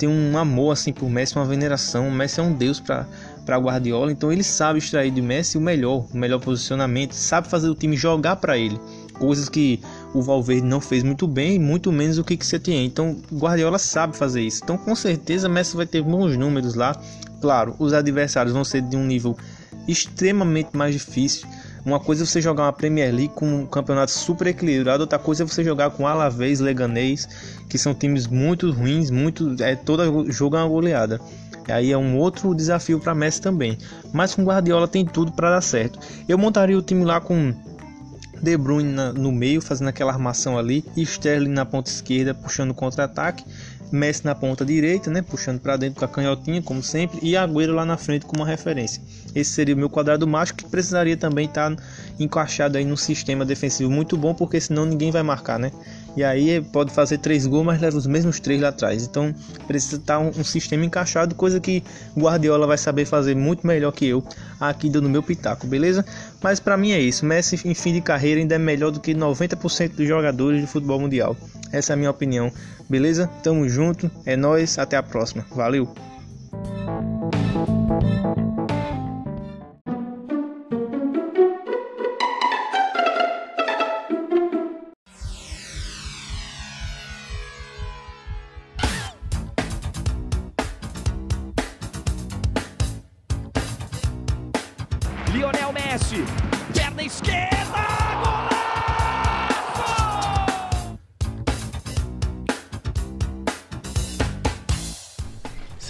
[0.00, 2.08] tem um amor assim por Messi, uma veneração.
[2.08, 3.06] O Messi é um deus para
[3.44, 7.68] para Guardiola, então ele sabe extrair de Messi o melhor, o melhor posicionamento, sabe fazer
[7.68, 8.78] o time jogar para ele,
[9.14, 9.80] coisas que
[10.14, 12.84] o Valverde não fez muito bem, muito menos o que que tinha.
[12.84, 14.60] Então Guardiola sabe fazer isso.
[14.62, 16.94] Então com certeza Messi vai ter bons números lá.
[17.40, 19.36] Claro, os adversários vão ser de um nível
[19.88, 21.48] extremamente mais difícil.
[21.84, 25.42] Uma coisa é você jogar uma Premier League com um campeonato super equilibrado, outra coisa
[25.42, 27.26] é você jogar com Alavés, Leganês,
[27.68, 31.20] que são times muito ruins, muito é toda jogo é uma goleada.
[31.68, 33.78] Aí é um outro desafio para Messi também.
[34.12, 35.98] Mas com Guardiola tem tudo para dar certo.
[36.28, 37.54] Eu montaria o time lá com
[38.42, 43.44] De Bruyne no meio, fazendo aquela armação ali, Sterling na ponta esquerda, puxando contra-ataque.
[43.92, 47.74] Messi na ponta direita, né, puxando para dentro com a canhotinha, como sempre, e Agüero
[47.74, 49.02] lá na frente como uma referência.
[49.34, 51.82] Esse seria o meu quadrado mágico que precisaria também estar tá
[52.18, 55.70] encaixado aí num sistema defensivo muito bom, porque senão ninguém vai marcar, né?
[56.16, 59.04] E aí pode fazer três gols, mas leva os mesmos três lá atrás.
[59.04, 59.34] Então
[59.66, 61.82] precisa estar um, um, sistema encaixado, coisa que
[62.16, 64.24] Guardiola vai saber fazer muito melhor que eu
[64.58, 66.04] aqui dando meu pitaco, beleza?
[66.42, 67.24] Mas para mim é isso.
[67.24, 70.98] Messi em fim de carreira ainda é melhor do que 90% dos jogadores de futebol
[70.98, 71.36] mundial.
[71.72, 72.52] Essa é a minha opinião,
[72.88, 73.28] beleza?
[73.42, 75.46] Tamo junto, é nós, até a próxima.
[75.50, 75.88] Valeu.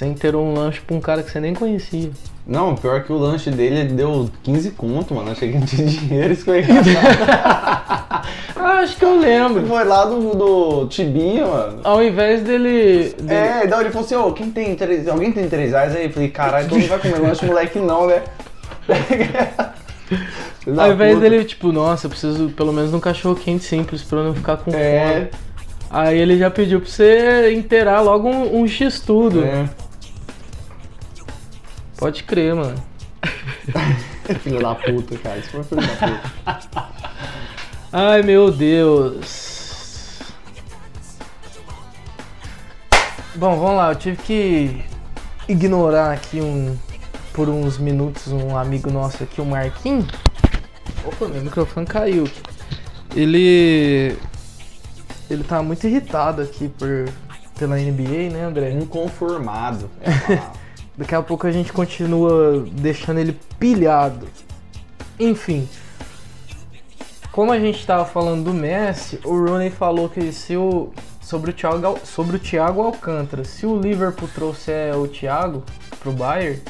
[0.00, 2.10] Sem ter um lanche pra um cara que você nem conhecia.
[2.46, 5.30] Não, pior que o lanche dele deu 15 conto, mano.
[5.30, 6.64] Achei que não tinha dinheiro, foi
[8.56, 9.66] ah, Acho que eu lembro.
[9.66, 11.80] Foi lá do, do Tibia, mano.
[11.84, 13.14] Ao invés dele.
[13.18, 13.34] dele...
[13.34, 15.06] É, então ele falou assim: ô, oh, quem tem três.
[15.06, 16.06] Alguém tem três reais aí?
[16.06, 18.22] Eu falei, caralho, todo mundo vai comer lanche, moleque não, né?
[20.78, 21.28] Ao invés puta.
[21.28, 24.34] dele, tipo, nossa, eu preciso pelo menos de um cachorro quente simples pra eu não
[24.34, 25.28] ficar com é.
[25.28, 25.28] fome.
[25.90, 29.44] Aí ele já pediu pra você inteirar logo um, um X-Tudo.
[29.44, 29.68] É.
[32.00, 32.82] Pode crer, mano.
[34.40, 35.38] filho da puta, cara.
[35.38, 36.88] Isso foi filho da puta.
[37.92, 40.20] Ai meu Deus.
[43.34, 44.84] Bom, vamos lá, eu tive que
[45.46, 46.76] ignorar aqui um
[47.34, 50.06] por uns minutos um amigo nosso aqui, o Marquinhos.
[51.04, 52.28] Opa, meu microfone caiu.
[53.14, 54.16] Ele.
[55.28, 57.08] Ele tá muito irritado aqui por
[57.58, 58.70] pela NBA, né, André?
[58.70, 59.90] Inconformado.
[61.00, 64.28] Daqui a pouco a gente continua deixando ele pilhado.
[65.18, 65.66] Enfim.
[67.32, 71.54] Como a gente tava falando do Messi, o Rooney falou que se o sobre o
[71.54, 75.64] Thiago, sobre o Thiago Alcântara, se o Liverpool trouxer o Thiago
[76.00, 76.60] pro Bayern,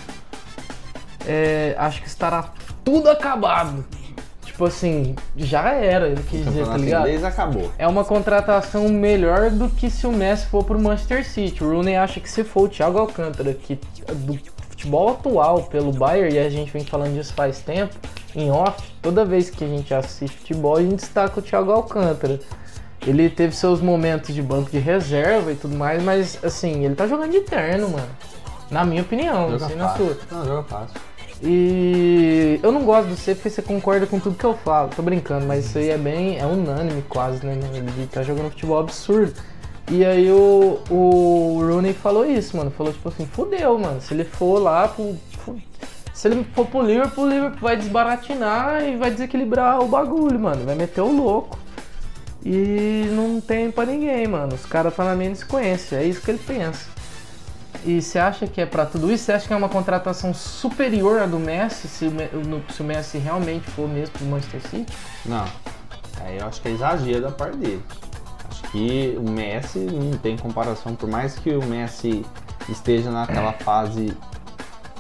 [1.27, 2.53] é, acho que estará
[2.85, 3.85] tudo acabado.
[4.61, 7.01] Tipo assim, já era, ele quis dizer, tá ligado?
[7.07, 7.73] inglês acabou.
[7.79, 11.65] É uma contratação melhor do que se o Messi for pro Manchester City.
[11.65, 13.81] O Rooney acha que se for o Thiago Alcântara, que
[14.17, 17.97] do futebol atual pelo Bayern, e a gente vem falando disso faz tempo,
[18.37, 22.39] em off, toda vez que a gente assiste futebol, a gente destaca o Thiago Alcântara.
[23.07, 27.07] Ele teve seus momentos de banco de reserva e tudo mais, mas assim, ele tá
[27.07, 28.11] jogando de terno, mano.
[28.71, 30.19] Na minha opinião, não Joga sei na sua.
[30.31, 31.01] Não, joga fácil.
[31.43, 34.91] E eu não gosto de você porque você concorda com tudo que eu falo.
[34.95, 36.39] Tô brincando, mas isso aí é bem.
[36.39, 37.59] é unânime quase, né?
[37.75, 39.33] Ele tá jogando futebol absurdo.
[39.91, 42.71] E aí o, o Rooney falou isso, mano.
[42.71, 44.01] Falou tipo assim, fudeu, mano.
[44.01, 45.17] Se ele for lá pro.
[46.13, 50.67] Se ele for pro Liverpool, o Liverpool vai desbaratinar e vai desequilibrar o bagulho, mano.
[50.67, 51.59] Vai meter o louco.
[52.45, 54.55] E não tem pra ninguém, mano.
[54.55, 55.33] Os caras tá na minha.
[55.33, 57.00] É isso que ele pensa.
[57.85, 59.25] E você acha que é pra tudo isso?
[59.25, 63.89] Você acha que é uma contratação superior à do Messi, se o Messi realmente for
[63.89, 64.93] mesmo pro Manchester City?
[65.25, 65.45] Não.
[66.21, 67.83] Aí eu acho que é exagero da parte dele.
[68.51, 72.25] Acho que o Messi não tem comparação, por mais que o Messi
[72.69, 74.15] esteja naquela fase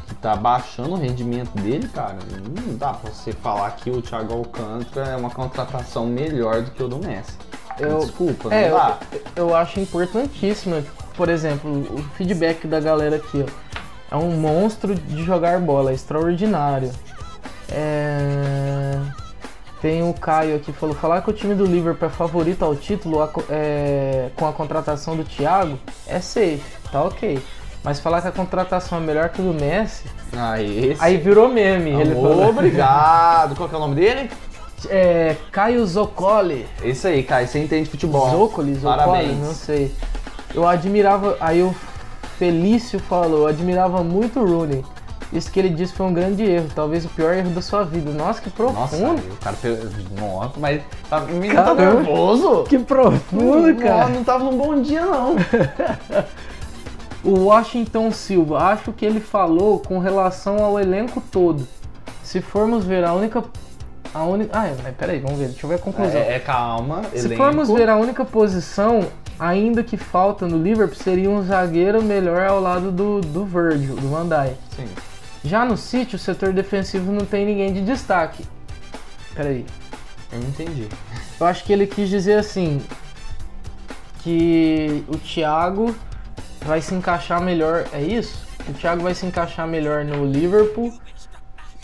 [0.08, 2.18] que tá baixando o rendimento dele, cara,
[2.56, 6.82] não dá pra você falar que o Thiago Alcântara é uma contratação melhor do que
[6.82, 7.34] o do Messi.
[7.80, 8.98] Eu- Desculpa, não É, dá.
[9.36, 10.84] eu, eu acho importantíssimo,
[11.16, 13.70] por exemplo, o feedback da galera aqui, ó.
[14.12, 16.90] É um monstro de jogar bola, é extraordinário.
[17.70, 18.98] É...
[19.80, 22.74] Tem o Caio aqui que falou: falar que o time do Liverpool é favorito ao
[22.76, 26.60] título é, com a contratação do Thiago é safe,
[26.92, 27.40] tá ok.
[27.82, 30.04] Mas falar que a contratação é melhor que a do Messi,
[30.36, 30.52] Ah,
[30.98, 31.92] aí virou meme.
[31.92, 32.50] Ele falou.
[32.50, 33.56] Obrigado.
[33.56, 34.30] Qual que é o nome dele?
[34.88, 36.66] É, Caio Zoccoli.
[36.82, 38.30] Esse aí, Caio, você entende futebol.
[38.30, 39.38] Zócoli, Zócoli, Parabéns.
[39.38, 39.92] não sei.
[40.54, 41.74] Eu admirava, aí o
[42.38, 44.84] Felício falou, eu admirava muito o Rooney.
[45.32, 48.10] Isso que ele disse foi um grande erro, talvez o pior erro da sua vida.
[48.10, 49.20] Nossa, que Nossa, profundo.
[49.22, 49.78] aí o cara fez.
[50.18, 52.64] Nossa, mas tá, o menino tá nervoso.
[52.64, 54.08] Que profundo, Não, cara.
[54.08, 55.36] não tava num bom dia, não.
[57.22, 61.68] O Washington Silva, acho que ele falou com relação ao elenco todo.
[62.24, 63.44] Se formos ver a única.
[64.12, 64.50] A única.
[64.58, 66.20] Ah, mas peraí, vamos ver, deixa eu ver a conclusão.
[66.20, 67.02] É, é, calma.
[67.12, 67.36] Se elenco.
[67.36, 72.60] formos ver a única posição ainda que falta no Liverpool, seria um zagueiro melhor ao
[72.60, 74.56] lado do, do Virgil, do Van Dijk.
[74.76, 74.88] Sim.
[75.42, 78.44] Já no City, o setor defensivo não tem ninguém de destaque.
[79.34, 79.64] Peraí.
[80.32, 80.86] Eu não entendi.
[81.40, 82.82] Eu acho que ele quis dizer assim
[84.22, 85.94] que o Thiago
[86.60, 88.46] vai se encaixar melhor, é isso?
[88.68, 90.92] O Thiago vai se encaixar melhor no Liverpool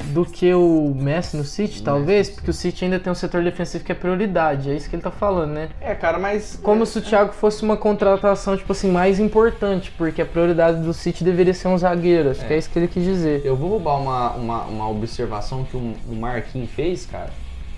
[0.04, 3.82] do que o Messi no City, talvez, porque o City ainda tem um setor defensivo
[3.82, 5.70] que é prioridade, é isso que ele tá falando, né?
[5.80, 6.58] É, cara, mas.
[6.62, 10.92] Como se o Thiago fosse uma contratação, tipo assim, mais importante, porque a prioridade do
[10.92, 13.42] City deveria ser um zagueiro, acho que é isso que ele quis dizer.
[13.44, 17.30] Eu vou roubar uma, uma, uma observação que o, o Marquinhos fez, cara,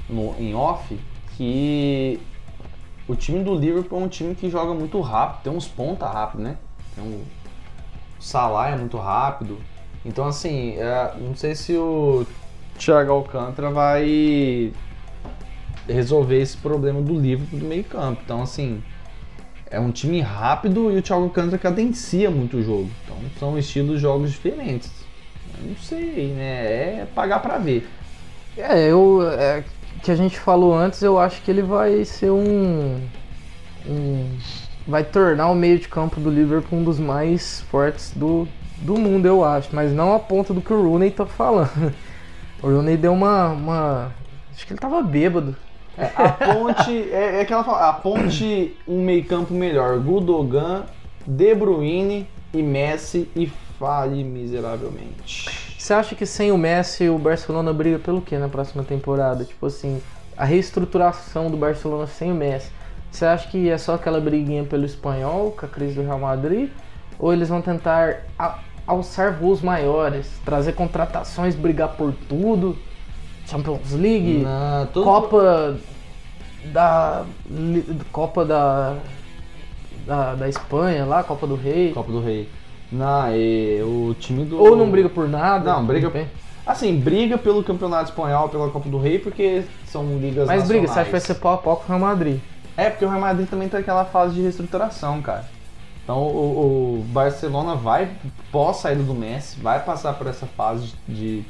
[0.09, 0.99] no, em off,
[1.37, 2.21] que
[3.07, 6.43] o time do Liverpool é um time que joga muito rápido, tem uns ponta rápido,
[6.43, 6.57] né?
[6.95, 7.23] Tem um,
[8.19, 9.59] o Salah é muito rápido.
[10.09, 12.27] Então, assim, é, não sei se o
[12.79, 14.73] Thiago Alcântara vai
[15.87, 18.23] resolver esse problema do Liverpool do meio campo.
[18.25, 18.83] Então, assim,
[19.71, 22.91] é um time rápido e o Thiago Alcântara cadencia muito o jogo.
[23.05, 24.91] Então, são estilos de jogos diferentes.
[25.61, 27.03] Eu não sei, né?
[27.03, 27.87] É pagar pra ver.
[28.57, 29.21] É, eu.
[29.31, 29.63] É,
[30.03, 32.99] que a gente falou antes, eu acho que ele vai ser um.
[33.87, 34.39] um
[34.87, 38.49] vai tornar o meio de campo do Liverpool um dos mais fortes do,
[38.81, 39.69] do mundo, eu acho.
[39.73, 41.93] Mas não a ponto do que o Rooney tá falando.
[42.61, 43.51] O Rooney deu uma.
[43.51, 44.13] uma
[44.53, 45.55] acho que ele tava bêbado.
[45.97, 49.99] É, a ponte, é, é aquela fala, a ponte, um meio campo melhor.
[50.01, 50.85] Gudogan,
[51.25, 53.47] De Bruyne e Messi e
[53.79, 55.49] fale miseravelmente.
[55.79, 59.45] Você acha que sem o Messi o Barcelona briga pelo quê na próxima temporada?
[59.45, 60.03] Tipo assim,
[60.37, 62.71] a reestruturação do Barcelona sem o Messi.
[63.11, 66.71] Você acha que é só aquela briguinha pelo espanhol, com a crise do Real Madrid?
[67.19, 68.25] Ou eles vão tentar
[68.89, 72.77] alçar voos maiores, trazer contratações, brigar por tudo?
[73.47, 75.77] Champions League, Na- todo- Copa
[76.73, 77.25] da
[78.13, 78.97] Copa da,
[80.07, 81.93] da da Espanha lá, Copa do Rei.
[81.93, 82.49] Copa do Rei.
[82.91, 84.59] Na, e o time do.
[84.61, 85.73] Ou não briga por nada.
[85.75, 86.11] Não, briga-.
[86.67, 90.91] Assim, briga pelo Campeonato Espanhol, pela Copa do Rei, porque são ligas Mas briga, você
[90.93, 91.07] acha nacionais.
[91.07, 92.39] que vai ser pau a pau com o Real Madrid?
[92.77, 95.45] É, porque o Real Madrid também tá naquela fase de reestruturação, cara.
[96.09, 98.11] Então o, o Barcelona vai,
[98.51, 101.45] pós saída do Messi, vai passar por essa fase de,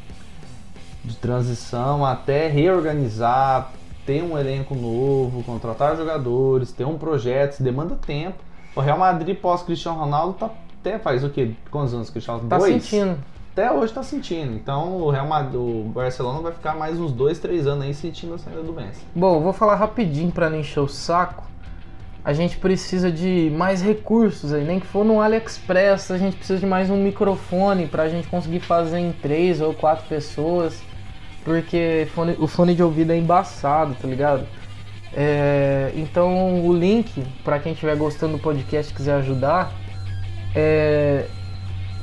[1.04, 3.70] de transição até reorganizar,
[4.04, 8.38] ter um elenco novo, contratar jogadores, ter um projeto, isso demanda tempo.
[8.74, 10.50] O Real Madrid pós Cristiano Ronaldo tá
[10.80, 11.52] até faz o quê?
[11.70, 12.82] Quantos anos Cristiano Tá Dois?
[12.82, 13.16] sentindo.
[13.52, 14.54] Até hoje tá sentindo.
[14.54, 18.34] Então o Real Madrid, o Barcelona vai ficar mais uns dois, três anos aí sentindo
[18.34, 19.02] a saída do Messi.
[19.14, 21.47] Bom, eu vou falar rapidinho pra não encher o saco.
[22.28, 26.66] A gente precisa de mais recursos nem que for no AliExpress, a gente precisa de
[26.66, 30.82] mais um microfone pra gente conseguir fazer em três ou quatro pessoas,
[31.42, 34.46] porque fone- o fone de ouvido é embaçado, tá ligado?
[35.14, 39.72] É, então o link pra quem estiver gostando do podcast e quiser ajudar
[40.54, 41.24] é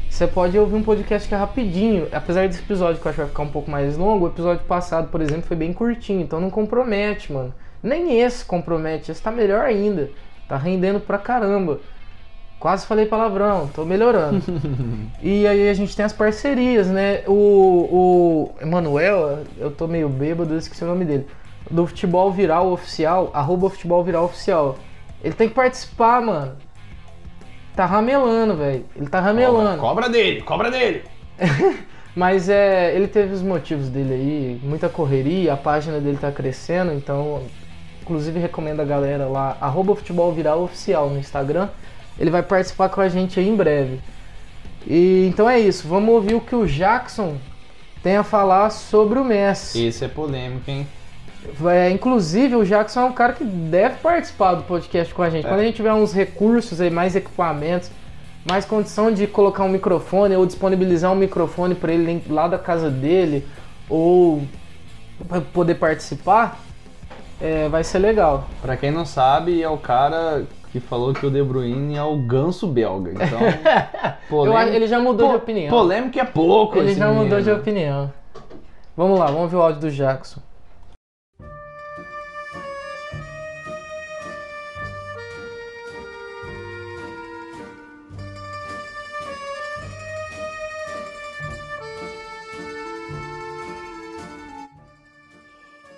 [0.09, 2.07] Você pode ouvir um podcast que é rapidinho.
[2.11, 4.65] Apesar desse episódio que eu acho que vai ficar um pouco mais longo, o episódio
[4.65, 7.53] passado, por exemplo, foi bem curtinho, então não compromete, mano.
[7.81, 10.09] Nem esse compromete, esse tá melhor ainda.
[10.47, 11.79] Tá rendendo pra caramba.
[12.59, 14.43] Quase falei palavrão, tô melhorando.
[15.23, 17.23] e aí a gente tem as parcerias, né?
[17.25, 21.25] O, o Emanuel, eu tô meio bêbado, eu esqueci o nome dele.
[21.71, 24.77] Do Futebol Viral Oficial, arroba Futebol Viral Oficial.
[25.23, 26.57] Ele tem que participar, mano.
[27.75, 28.85] Tá ramelando, velho.
[28.93, 29.79] Ele tá ramelando.
[29.79, 31.03] Cobra dele, cobra dele!
[32.13, 36.91] Mas é, ele teve os motivos dele aí, muita correria, a página dele tá crescendo,
[36.91, 37.43] então
[38.01, 41.69] inclusive recomendo a galera lá, arroba futebol viral oficial no Instagram.
[42.19, 43.99] Ele vai participar com a gente aí em breve.
[44.85, 47.37] E então é isso, vamos ouvir o que o Jackson
[48.03, 49.85] tem a falar sobre o Messi.
[49.85, 50.87] Esse é polêmico, hein?
[51.65, 55.47] É, inclusive, o Jackson é um cara que deve participar do podcast com a gente.
[55.47, 57.89] Quando a gente tiver uns recursos aí, mais equipamentos,
[58.45, 62.89] mais condição de colocar um microfone ou disponibilizar um microfone para ele lá da casa
[62.89, 63.47] dele,
[63.87, 64.43] ou
[65.27, 66.59] pra poder participar,
[67.41, 68.47] é, vai ser legal.
[68.61, 72.17] Pra quem não sabe, é o cara que falou que o De Bruyne é o
[72.17, 73.11] ganso belga.
[73.11, 73.39] Então,
[74.45, 75.69] Eu acho- ele já mudou po- de opinião.
[75.69, 76.77] Polêmico é pouco.
[76.77, 77.41] Ele já mudou menino.
[77.43, 78.13] de opinião.
[78.95, 80.41] Vamos lá, vamos ver o áudio do Jackson.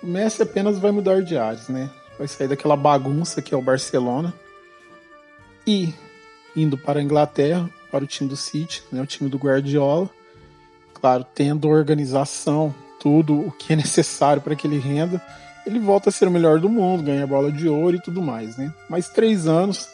[0.02, 1.90] O Messi apenas vai mudar de ares, né?
[2.18, 4.34] Vai sair daquela bagunça que é o Barcelona
[5.66, 5.94] e
[6.56, 9.00] indo para a Inglaterra, para o time do City, né?
[9.00, 10.10] O time do Guardiola.
[10.94, 15.20] Claro, tendo organização, tudo o que é necessário para que ele renda,
[15.66, 18.56] ele volta a ser o melhor do mundo, ganha bola de ouro e tudo mais,
[18.56, 18.72] né?
[18.88, 19.88] Mas três anos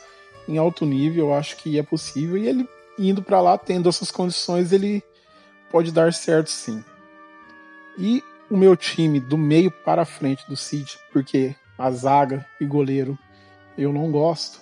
[0.47, 4.11] em alto nível, eu acho que é possível e ele indo para lá, tendo essas
[4.11, 5.03] condições, ele
[5.71, 6.83] pode dar certo sim.
[7.97, 13.19] E o meu time do meio para frente do City, porque a zaga e goleiro
[13.77, 14.61] eu não gosto.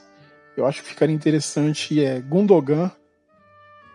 [0.57, 2.91] Eu acho que ficaria interessante é Gundogan,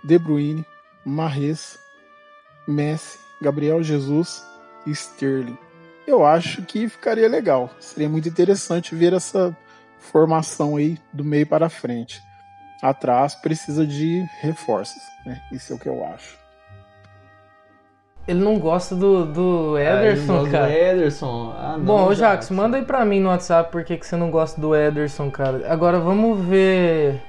[0.03, 0.65] De Bruyne,
[1.03, 1.79] Mahrez,
[2.67, 4.43] Messi, Gabriel Jesus
[4.85, 5.57] e Sterling.
[6.05, 7.69] Eu acho que ficaria legal.
[7.79, 9.55] Seria muito interessante ver essa
[9.99, 12.21] formação aí do meio para frente.
[12.81, 15.41] Atrás precisa de reforços, né?
[15.51, 16.40] Isso é o que eu acho.
[18.27, 20.71] Ele não gosta do, do Ah, ele Ederson, gosta do cara.
[20.71, 21.55] Ederson.
[21.57, 24.15] Ah, não, Bom, ô Jackson, manda aí pra mim no WhatsApp por que que você
[24.15, 25.71] não gosta do Ederson, cara.
[25.71, 27.21] Agora vamos ver.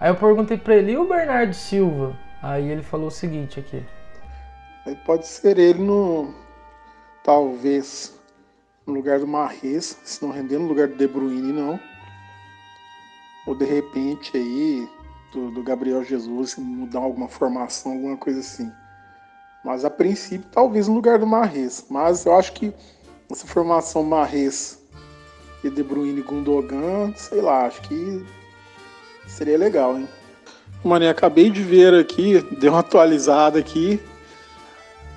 [0.00, 2.16] Aí eu perguntei pra ele, e o Bernardo Silva?
[2.42, 3.82] Aí ele falou o seguinte aqui.
[4.86, 6.34] Aí pode ser ele no.
[7.22, 8.18] Talvez
[8.86, 11.78] no lugar do Marres, se não render no lugar do De Bruyne, não.
[13.46, 14.88] Ou de repente aí
[15.32, 18.72] do, do Gabriel Jesus, se mudar alguma formação, alguma coisa assim.
[19.64, 21.84] Mas a princípio, talvez no lugar do Marres.
[21.90, 22.72] Mas eu acho que
[23.30, 24.78] essa formação Marres
[25.62, 28.24] e De Bruyne Gundogan, sei lá, acho que
[29.26, 30.08] seria legal, hein?
[30.82, 34.00] Mano, eu acabei de ver aqui, deu uma atualizada aqui.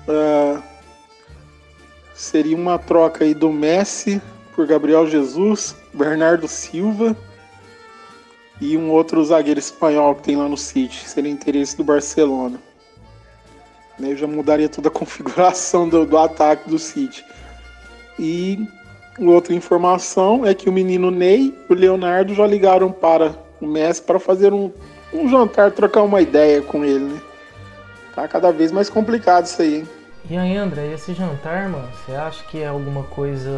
[0.06, 0.62] Ah,
[2.14, 4.20] seria uma troca aí do Messi
[4.54, 7.16] por Gabriel Jesus, Bernardo Silva
[8.60, 11.08] e um outro zagueiro espanhol que tem lá no City.
[11.08, 12.60] Seria interesse do Barcelona.
[13.98, 17.24] Né, Eu já mudaria toda a configuração do, do ataque do City.
[18.18, 18.66] E
[19.18, 24.02] outra informação é que o menino Ney e o Leonardo já ligaram para o Messi
[24.02, 24.72] para fazer um,
[25.12, 27.20] um jantar, trocar uma ideia com ele, né?
[28.14, 29.88] Tá cada vez mais complicado isso aí, hein?
[30.30, 33.50] E aí, André, esse jantar, mano, você acha que é alguma coisa.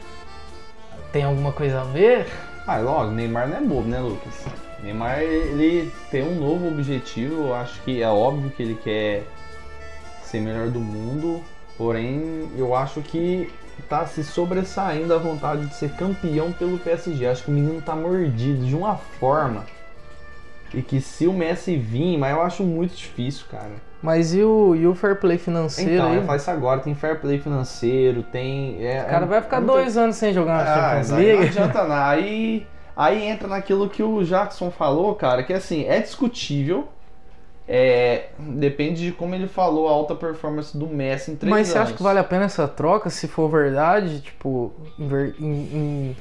[1.12, 2.26] Tem alguma coisa a ver?
[2.66, 4.46] Ah, logo, Neymar não é bobo, né, Lucas?
[4.84, 9.24] Neymar, ele tem um novo objetivo, eu acho que é óbvio que ele quer
[10.22, 11.42] ser melhor do mundo,
[11.78, 13.50] porém, eu acho que
[13.88, 17.26] tá se sobressaindo a vontade de ser campeão pelo PSG.
[17.26, 19.64] Acho que o menino tá mordido de uma forma
[20.72, 23.72] e que se o Messi vir, mas eu acho muito difícil, cara.
[24.02, 26.16] Mas e o, e o fair play financeiro Então, aí?
[26.16, 28.76] eu faço isso agora, tem fair play financeiro, tem.
[28.84, 31.32] É, O cara vai ficar muita- dois anos sem jogar na Ah, Champions League.
[31.36, 32.08] não adianta nada.
[32.10, 32.66] Aí,
[32.96, 36.88] aí entra naquilo que o Jackson falou, cara, que assim, é discutível.
[37.66, 41.78] É, depende de como ele falou a alta performance do Messi em três Mas você
[41.78, 41.88] anos.
[41.88, 44.20] acha que vale a pena essa troca, se for verdade?
[44.20, 46.16] Tipo, em- em-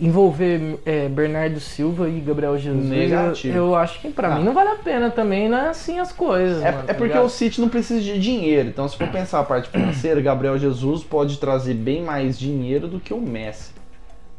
[0.00, 2.88] envolver é, Bernardo Silva e Gabriel Jesus?
[2.88, 3.54] Negativo.
[3.54, 4.38] Eu, eu acho que pra Ah.
[4.38, 6.62] mim não vale a pena também, não é assim as coisas.
[6.62, 7.26] É, mano, é tá porque ligado?
[7.26, 8.66] o City não precisa de dinheiro.
[8.70, 12.98] Então, se for pensar a parte financeira, Gabriel Jesus pode trazer bem mais dinheiro do
[12.98, 13.73] que o Messi.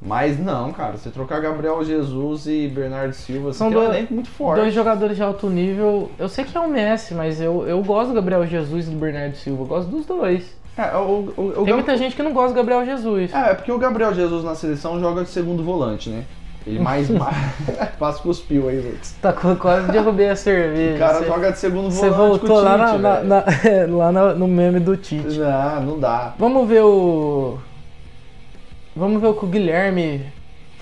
[0.06, 3.98] Mas não, cara, você trocar Gabriel Jesus e Bernardo Silva, São você tem um dois-
[3.98, 4.60] elenco muito forte.
[4.62, 6.12] Dois jogadores de alto nível.
[6.20, 8.98] Eu sei que é o Messi, mas eu, eu gosto do Gabriel Jesus e do
[8.98, 9.64] Bernardo Silva.
[9.64, 10.56] Eu gosto dos dois.
[10.78, 13.34] É, o, o, o, o Tem Gab- muita gente que não gosta do Gabriel Jesus.
[13.34, 16.24] É, é porque o Gabriel Jesus na seleção joga de segundo volante, né?
[16.68, 17.08] Ele mais.
[17.98, 19.16] Quase cuspiu aí, Lucas.
[19.22, 20.96] Tá quase derrubei a cerveja.
[20.96, 22.16] O cara Você- joga de segundo Você volante.
[22.44, 23.44] o voltou lá, Tite, na- na-
[24.12, 25.38] lá no meme do Tite.
[25.40, 26.34] Não, não dá.
[26.38, 27.58] Vamos ver o.
[28.96, 30.26] Vamos ver o que o Guilherme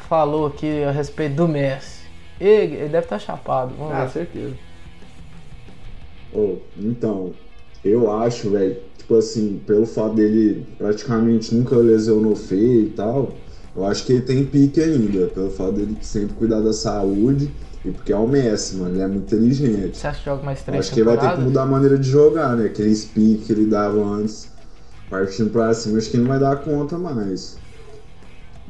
[0.08, 2.04] falou aqui a respeito do Messi.
[2.40, 3.74] Ele, ele deve estar chapado.
[3.76, 4.12] Vamos Ah, ver.
[4.12, 4.54] certeza.
[6.32, 7.34] Ô, então,
[7.84, 13.32] eu acho, velho, tipo assim, pelo fato dele praticamente nunca lesionou feio e tal,
[13.76, 17.50] eu acho que ele tem pique ainda, pelo fato dele sempre cuidar da saúde
[17.84, 19.98] e porque é o Messi, mano, ele é muito inteligente.
[19.98, 21.66] Você acha que joga mais Eu três acho que ele vai ter que mudar a
[21.66, 22.66] maneira de jogar, né?
[22.66, 24.48] Aqueles piques que ele dava antes,
[25.10, 27.63] partindo pra cima, acho que ele não vai dar conta mais.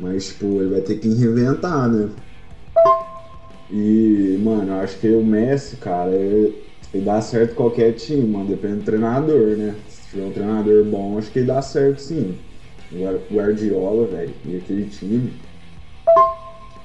[0.03, 2.09] Mas, tipo, ele vai ter que reinventar, né?
[3.71, 6.53] E, mano, eu acho que o Messi, cara, ele,
[6.93, 9.73] ele dá certo qualquer time, mano, depende do treinador, né?
[9.87, 12.35] Se tiver um treinador bom, acho que ele dá certo sim.
[12.91, 15.31] O Guardiola, velho, e aquele time.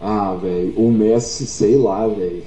[0.01, 2.45] Ah, velho, o Messi, sei lá, velho.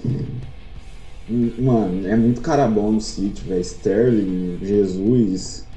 [1.29, 3.59] Hum, Mano, é muito cara bom no City, velho.
[3.61, 5.67] Sterling, Jesus,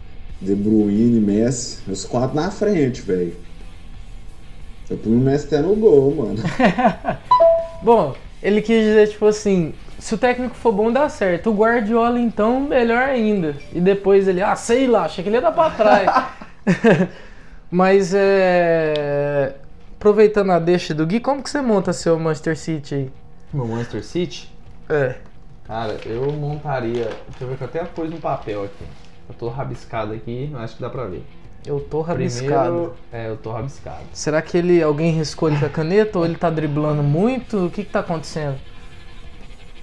[0.40, 1.78] De Bruyne, Messi.
[1.90, 3.34] Os quatro na frente, velho.
[4.90, 6.36] Eu punho o Messi até no gol, mano.
[7.82, 11.50] Bom, ele quis dizer, tipo assim, se o técnico for bom, dá certo.
[11.50, 13.56] O Guardiola, então, melhor ainda.
[13.72, 16.24] E depois ele, ah, sei lá, achei que ele ia dar pra trás.
[17.70, 19.54] Mas é.
[19.96, 23.12] Aproveitando a deixa do Gui, como que você monta seu Manchester City aí?
[23.52, 24.52] Meu Manchester City,
[24.90, 25.14] É.
[25.66, 27.04] cara, eu montaria.
[27.30, 28.84] Deixa eu ver que eu até pus no papel aqui.
[29.26, 31.24] Eu tô rabiscado aqui, mas acho que dá pra ver.
[31.66, 32.70] Eu tô rabiscado.
[32.70, 34.04] Primeiro, é, eu tô rabiscado.
[34.12, 37.66] Será que ele alguém riscou ele com a caneta ou ele tá driblando muito?
[37.66, 38.58] O que que tá acontecendo?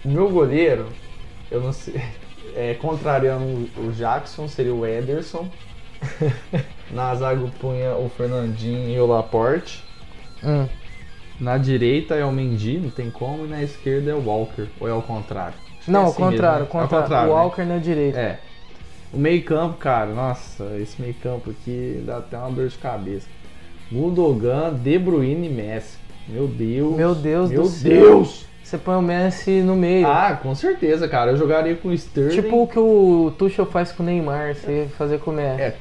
[0.04, 0.88] O meu goleiro,
[1.50, 2.02] eu não sei.
[2.56, 5.48] É, contrariando o Jackson, seria o Ederson.
[6.92, 9.82] Na zaga punha o Fernandinho e o Laporte.
[10.44, 10.68] Hum.
[11.40, 14.68] Na direita é o Mendy, não tem como, e na esquerda é o Walker.
[14.80, 15.56] Ou é o contrário?
[15.80, 16.70] Acho Não, é ao assim mesmo, contrário, né?
[16.72, 17.28] ao contrário.
[17.28, 17.34] né?
[17.34, 18.20] O Walker na direita.
[18.20, 18.40] É.
[19.14, 23.28] O meio campo, cara, nossa, esse meio campo aqui dá até uma dor de cabeça.
[23.91, 25.97] Gundogan, De Bruyne e Messi.
[26.28, 26.95] Meu Deus.
[26.95, 27.91] Meu Deus Meu do céu.
[27.91, 28.45] Deus.
[28.64, 30.07] Você põe o Messi no meio.
[30.07, 31.32] Ah, com certeza, cara.
[31.32, 32.41] Eu jogaria com o Sterling.
[32.41, 35.62] tipo o que o Tuchel faz com o Neymar, você fazer com o Messi.
[35.62, 35.76] É,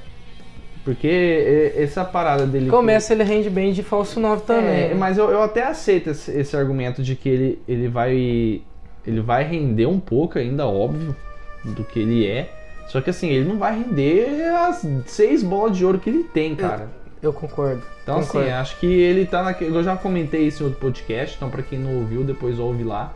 [0.85, 2.69] Porque essa parada dele.
[2.83, 4.87] Messi ele rende bem de falso 9 também.
[4.87, 4.95] É, né?
[4.95, 8.61] mas eu, eu até aceito esse, esse argumento de que ele, ele vai.
[9.07, 11.15] Ele vai render um pouco ainda, óbvio,
[11.65, 12.60] do que ele é.
[12.91, 16.57] Só que assim, ele não vai render as seis bolas de ouro que ele tem,
[16.57, 16.89] cara.
[17.23, 17.83] Eu concordo.
[18.03, 18.41] Então, concordo.
[18.41, 19.77] assim, acho que ele tá naquele.
[19.77, 23.13] Eu já comentei isso em outro podcast, então pra quem não ouviu, depois ouve lá.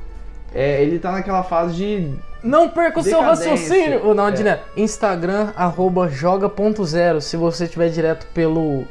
[0.55, 2.15] É, ele tá naquela fase de.
[2.41, 4.05] Não perca o seu raciocínio!
[4.05, 4.61] Ou não, É.
[4.77, 7.21] Instagram, arroba joga.0.
[7.21, 8.85] Se você estiver direto pelo.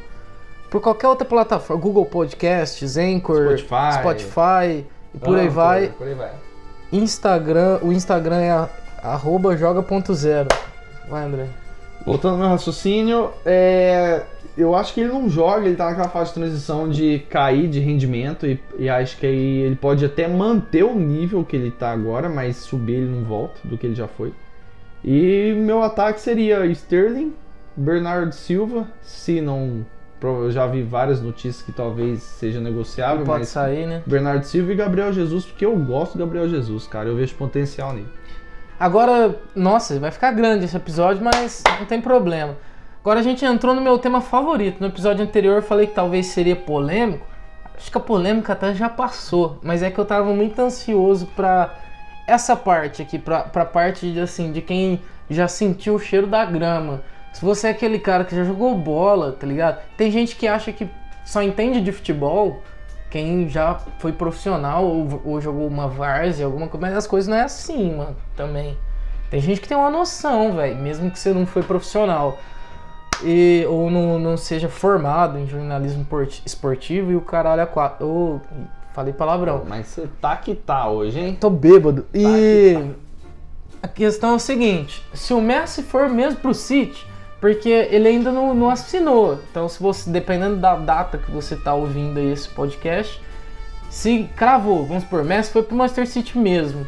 [0.68, 4.00] Por qualquer outra plataforma, Google Podcasts, Anchor, Spotify.
[4.00, 5.88] Spotify e por aí vai.
[5.96, 6.32] Por aí vai.
[6.92, 8.68] Instagram, o Instagram é
[9.02, 10.73] arroba joga.0.
[11.08, 11.46] Vai, André.
[12.04, 14.22] Voltando ao meu raciocínio, é,
[14.56, 17.80] eu acho que ele não joga, ele tá naquela fase de transição de cair de
[17.80, 21.90] rendimento e, e acho que aí ele pode até manter o nível que ele tá
[21.90, 24.32] agora, mas subir ele não volta do que ele já foi.
[25.04, 27.34] E meu ataque seria Sterling,
[27.76, 29.84] Bernardo Silva, se não.
[30.22, 34.02] Eu já vi várias notícias que talvez seja negociável, pode mas sair, né?
[34.06, 37.10] Bernardo Silva e Gabriel Jesus, porque eu gosto do Gabriel Jesus, cara.
[37.10, 38.08] Eu vejo potencial nele.
[38.78, 42.56] Agora, nossa, vai ficar grande esse episódio, mas não tem problema.
[43.00, 44.80] Agora a gente entrou no meu tema favorito.
[44.80, 47.26] No episódio anterior eu falei que talvez seria polêmico.
[47.76, 51.74] Acho que a polêmica até já passou, mas é que eu tava muito ansioso pra
[52.26, 56.44] essa parte aqui, pra, pra parte de assim, de quem já sentiu o cheiro da
[56.44, 57.02] grama.
[57.32, 59.82] Se você é aquele cara que já jogou bola, tá ligado?
[59.96, 60.88] Tem gente que acha que
[61.24, 62.62] só entende de futebol
[63.14, 67.36] quem já foi profissional ou, ou jogou uma várzea, alguma coisa, mas as coisas não
[67.36, 68.76] é assim, mano, também.
[69.30, 72.36] Tem gente que tem uma noção, velho, mesmo que você não foi profissional.
[73.22, 78.04] E, ou não, não seja formado em jornalismo porti- esportivo e o caralho é quatro.
[78.04, 78.40] Ô,
[78.92, 79.64] falei palavrão.
[79.64, 81.38] Mas você tá que tá hoje, hein?
[81.40, 82.06] Tô bêbado.
[82.12, 82.74] E
[83.80, 87.06] a questão é o seguinte: se o Messi for mesmo pro City,
[87.44, 89.38] porque ele ainda não, não assinou.
[89.50, 93.22] Então, se você, dependendo da data que você tá ouvindo esse podcast,
[93.90, 96.86] se cravou, vamos supor, Messi foi pro Manchester City mesmo.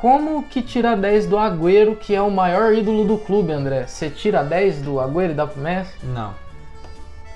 [0.00, 3.86] Como que tira 10 do Agüero, que é o maior ídolo do clube, André?
[3.86, 5.94] Você tira 10 do Agüero e dá pro Messi?
[6.02, 6.34] Não.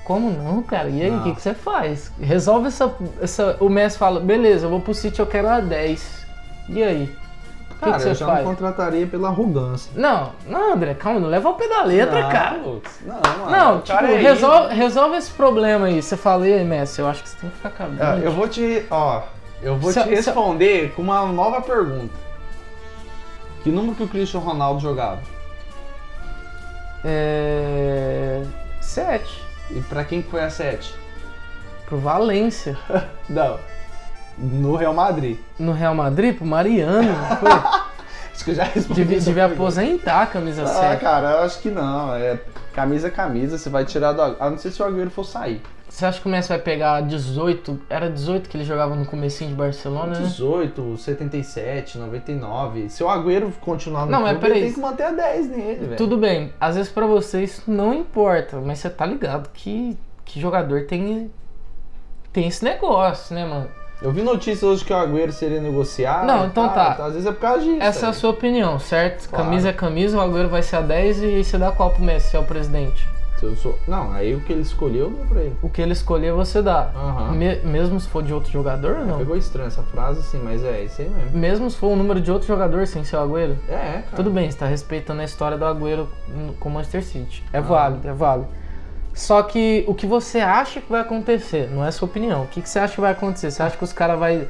[0.03, 0.89] Como não, cara?
[0.89, 2.11] E aí, o que, que você faz?
[2.21, 2.93] Resolve essa,
[3.23, 3.57] essa.
[3.61, 6.27] O Messi fala, beleza, eu vou pro City, eu quero a 10.
[6.71, 7.17] E aí?
[7.81, 8.39] O que, Cara, que você eu já faz?
[8.45, 9.91] não contrataria pela arrogância.
[9.97, 12.57] Não, não, André, calma, não leva ao pé da letra, não, cara.
[12.59, 12.75] Não,
[13.39, 13.51] mano.
[13.51, 16.03] Não, o tipo, é resolve, resolve esse problema aí.
[16.03, 18.03] Você fala, e aí, Messi, eu acho que você tem que ficar cabendo.
[18.03, 18.85] Ah, eu vou te.
[18.91, 19.23] Ó.
[19.63, 22.13] Eu vou Se- te se- responder com uma nova pergunta.
[23.63, 25.21] Que número que o Cristiano Ronaldo jogava?
[27.05, 28.43] É.
[28.81, 29.43] 7.
[29.71, 30.95] E pra quem que foi a 7?
[31.87, 32.77] Pro Valência.
[33.29, 33.59] Não.
[34.41, 35.37] No Real Madrid.
[35.59, 37.09] No Real Madrid, pro Mariano.
[37.13, 37.51] não foi?
[38.33, 39.05] Acho que eu já respondi.
[39.05, 41.01] devia aposentar a camisa Ah, 7.
[41.01, 42.15] cara, eu acho que não.
[42.15, 42.39] É
[42.73, 44.23] camisa é camisa, você vai tirar do.
[44.41, 45.61] A não ser se o Agüero for sair.
[45.87, 47.81] Você acha que o Messi vai pegar 18?
[47.91, 50.25] Era 18 que ele jogava no comecinho de Barcelona, né?
[50.25, 52.89] 18, 77, 99.
[52.89, 54.57] Se o Agüero continuar no Não, clube, peraí.
[54.59, 55.97] ele tem que manter a 10 nele, velho.
[55.97, 60.41] Tudo bem, às vezes pra você isso não importa, mas você tá ligado que, que
[60.41, 61.31] jogador tem,
[62.33, 63.69] tem esse negócio, né, mano?
[64.03, 66.27] Eu vi notícias hoje que o Agüero seria negociado.
[66.27, 66.95] Não, então tá.
[66.95, 67.05] tá.
[67.07, 67.83] Às vezes é por causa disso.
[67.83, 69.29] Essa é a sua opinião, certo?
[69.29, 69.45] Claro.
[69.45, 72.31] Camisa é camisa, o Agüero vai ser a 10 e você dá qual pro Messi,
[72.31, 73.07] se é o presidente?
[73.39, 73.79] Se eu sou...
[73.89, 75.57] Não, aí o que ele escolheu, eu dou pra ele.
[75.63, 76.91] O que ele escolher, você dá.
[76.95, 77.33] Aham.
[77.33, 79.17] Me- mesmo se for de outro jogador ou não?
[79.19, 81.39] Pegou estranho essa frase, sim, mas é isso aí mesmo.
[81.39, 83.57] Mesmo se for o número de outro jogador sem ser o Agüero?
[83.67, 84.03] É, cara.
[84.17, 86.07] Tudo bem, você tá respeitando a história do Agüero
[86.59, 87.43] com o Manchester City.
[87.53, 87.61] É Ah.
[87.63, 88.49] válido, é válido.
[89.15, 92.45] Só que o que você acha que vai acontecer, não é sua opinião.
[92.45, 93.51] O que, que você acha que vai acontecer?
[93.51, 94.47] Você acha que os caras vão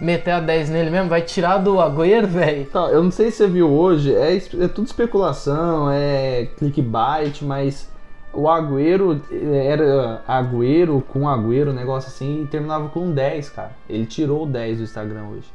[0.00, 1.08] meter a 10 nele mesmo?
[1.08, 2.64] Vai tirar do Agüero, velho?
[2.66, 7.88] Tá, eu não sei se você viu hoje, é, é tudo especulação, é clickbait, mas
[8.32, 13.72] o Agüero eh, era Agüero com Agüero, um negócio assim, e terminava com 10, cara.
[13.88, 15.48] Ele tirou o 10 do Instagram hoje.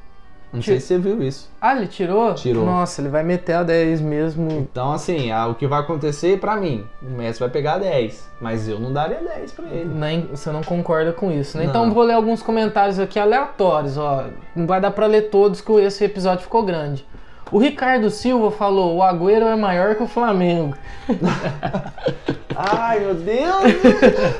[0.52, 1.50] Não sei se você viu isso.
[1.62, 2.34] Ah, ele tirou?
[2.34, 2.66] Tirou.
[2.66, 4.52] Nossa, ele vai meter a 10 mesmo.
[4.52, 8.80] Então, assim, o que vai acontecer pra mim, o Messi vai pegar 10, mas eu
[8.80, 9.94] não daria 10 pra ele.
[9.94, 11.64] Nem, você não concorda com isso, né?
[11.64, 11.70] Não.
[11.70, 14.26] Então vou ler alguns comentários aqui aleatórios, ó.
[14.56, 17.06] Não vai dar pra ler todos, que esse episódio ficou grande.
[17.52, 20.76] O Ricardo Silva falou: o Agüero é maior que o Flamengo.
[22.56, 23.64] Ai, meu Deus!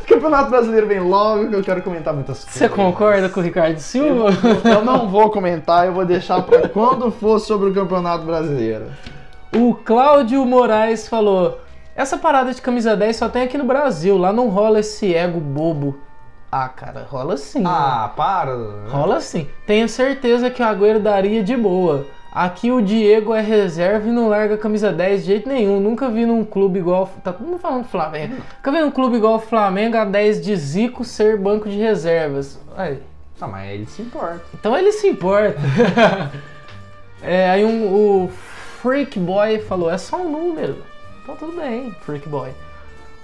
[0.04, 2.54] o Campeonato Brasileiro vem logo que eu quero comentar muitas coisas.
[2.54, 4.30] Você concorda com o Ricardo Silva?
[4.66, 8.86] Eu não vou comentar, eu vou deixar pra quando for sobre o Campeonato Brasileiro.
[9.56, 11.60] O Cláudio Moraes falou:
[11.96, 15.40] essa parada de camisa 10 só tem aqui no Brasil, lá não rola esse ego
[15.40, 16.00] bobo.
[16.52, 17.62] Ah, cara, rola sim.
[17.66, 18.56] Ah, para!
[18.88, 19.48] Rola sim.
[19.68, 22.08] Tenho certeza que o Agüero daria de boa.
[22.32, 25.80] Aqui o Diego é reserva e não larga a camisa 10 de jeito nenhum.
[25.80, 27.10] Nunca vi num clube igual.
[27.24, 28.36] Tá todo mundo falando do Flamengo.
[28.58, 32.60] Nunca vi num clube igual o Flamengo a 10 de Zico ser banco de reservas.
[32.78, 33.00] Aí,
[33.42, 34.42] Ah, mas ele se importa.
[34.54, 35.58] então ele se importa.
[37.24, 37.88] é, aí um,
[38.26, 38.30] o
[38.82, 40.84] Freak Boy falou: é só um número.
[41.24, 42.50] Então tudo bem, Freak Boy.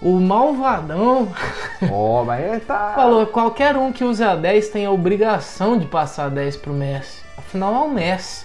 [0.01, 1.29] O Malvadão
[1.91, 2.93] Ó, mas ele tá.
[2.95, 6.73] falou: qualquer um que use a 10 tem a obrigação de passar a 10 pro
[6.73, 7.21] Messi.
[7.37, 8.44] Afinal é o Messi.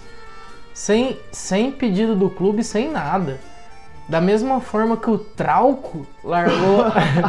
[0.81, 3.39] Sem, sem pedido do clube, sem nada.
[4.09, 6.87] Da mesma forma que o Trauco largou,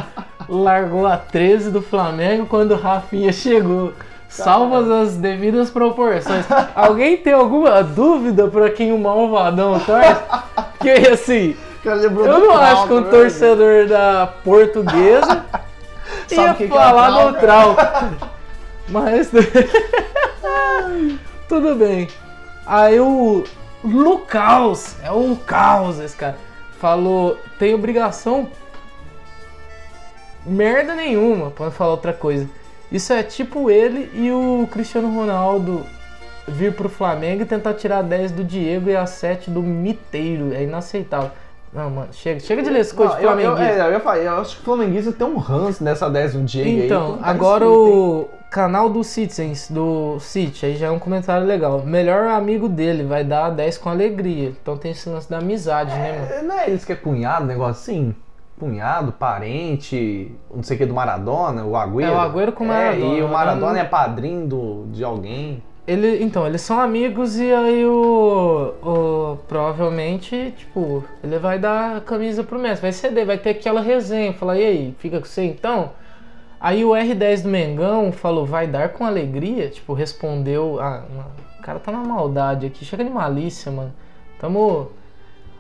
[0.47, 3.91] largou a 13 do Flamengo quando o Rafinha chegou.
[4.29, 6.45] Salvas as devidas proporções.
[6.73, 10.21] Alguém tem alguma dúvida pra quem o malvadão torce?
[10.77, 13.09] Porque assim, Eu não acho Trauco, que um né?
[13.09, 15.45] torcedor da portuguesa
[16.31, 17.75] ia que que é falar do Trauco?
[17.75, 18.27] Trauco.
[18.87, 19.29] Mas.
[21.49, 22.07] Tudo bem.
[22.65, 23.43] Aí o
[23.83, 26.37] Lucaus, é o Caos esse cara,
[26.79, 28.49] falou: tem obrigação
[30.45, 32.47] merda nenhuma, não falar outra coisa.
[32.91, 35.85] Isso é tipo ele e o Cristiano Ronaldo
[36.47, 40.53] vir pro Flamengo e tentar tirar 10 do Diego e a 7 do Miteiro.
[40.53, 41.31] É inaceitável.
[41.73, 43.81] Não, mano, chega, chega de ler esse coisa de eu, eu, flamenguista.
[43.81, 46.43] é, eu, ia falar, eu acho que o Flamenguista tem um ranço nessa 10 do
[46.43, 46.85] Diego aí.
[46.85, 51.47] Então, não tá agora o canal do Citizens, do City, aí já é um comentário
[51.47, 51.81] legal.
[51.85, 54.49] Melhor amigo dele, vai dar 10 com alegria.
[54.61, 56.33] Então tem esse lance da amizade, né, mano?
[56.33, 58.13] É, Não é eles que é cunhado, negócio assim?
[58.59, 62.11] Cunhado, parente, não sei o que do Maradona, o Agüero.
[62.11, 63.15] É, o Agüero com o Maradona.
[63.15, 65.63] É, e o Maradona Maradona- é padrinho do, de alguém.
[65.87, 72.01] Ele, então, eles são amigos e aí o, o provavelmente, tipo, ele vai dar a
[72.01, 75.43] camisa pro Messi, vai ceder, vai ter aquela resenha, falar, e aí, fica com você
[75.43, 75.89] então?
[76.61, 81.03] Aí o R10 do Mengão falou, vai dar com alegria, tipo, respondeu, ah,
[81.59, 83.91] o cara tá na maldade aqui, chega de malícia, mano.
[84.39, 84.91] Tamo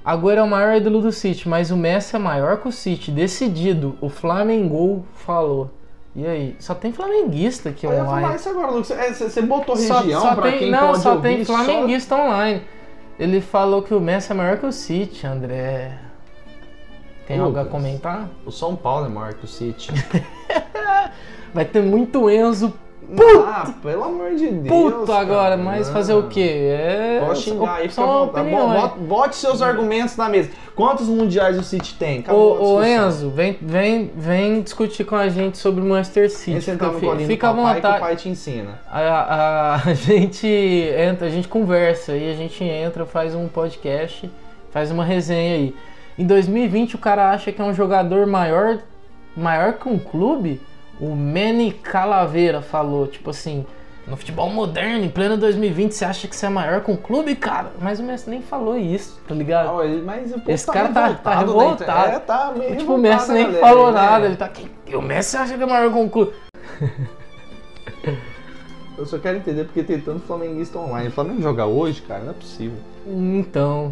[0.03, 3.11] Agüero é o maior ídolo do City, mas o Messi é maior que o City,
[3.11, 3.95] decidido.
[4.01, 5.69] O Flamengo falou.
[6.15, 6.55] E aí?
[6.59, 8.21] Só tem flamenguista aqui Eu ia online.
[8.21, 8.91] falar isso agora, Lucas.
[8.91, 12.63] É, Você você botou Só, região só pra tem, quem não, só tem flamenguista online.
[13.19, 15.97] Ele falou que o Messi é maior que o City, André.
[17.27, 17.71] Tem algo a Lucas.
[17.71, 18.27] comentar?
[18.45, 19.91] O São Paulo é maior que o City.
[21.53, 22.73] Vai ter muito Enzo
[23.45, 24.67] Ah, pelo amor de Deus.
[24.69, 25.93] puto cara, agora, mas não.
[25.93, 26.69] fazer o quê?
[26.79, 27.19] É.
[27.25, 28.49] Pode xingar aí, fica à vontade.
[28.49, 30.49] Bote, bote seus argumentos na mesa.
[30.75, 32.23] Quantos mundiais o City tem?
[32.29, 32.85] Ô, ô discussão.
[32.85, 36.51] Enzo, vem, vem, vem discutir com a gente sobre o Manchester City.
[36.51, 37.99] Vem sentar no Fica- colinho Fica à papai que o vontade.
[37.99, 38.79] pai te ensina.
[38.89, 44.31] A, a- a gente entra, a gente conversa e a gente entra, faz um podcast,
[44.71, 45.75] faz uma resenha aí.
[46.17, 48.77] Em 2020 o cara acha que é um jogador maior,
[49.35, 50.61] maior que um clube.
[51.01, 53.65] O Manny Calaveira falou, tipo assim,
[54.07, 57.35] no futebol moderno, em pleno 2020, você acha que você é maior que um clube,
[57.35, 57.71] cara?
[57.81, 59.67] Mas o Messi nem falou isso, tá ligado?
[59.69, 61.37] Ah, mas o Esse cara tá- tá né?
[61.39, 62.09] revoltado.
[62.15, 63.99] É, tá meio tipo, o revoltado, Messi nem galera, falou né?
[63.99, 64.49] nada, ele tá.
[64.93, 66.33] O Messi acha que é maior que um clube.
[68.97, 71.07] Eu só quero entender porque tem tanto flamenguista online.
[71.07, 72.23] O Flamengo joga hoje, cara?
[72.23, 72.77] Não é possível.
[73.07, 73.91] Então,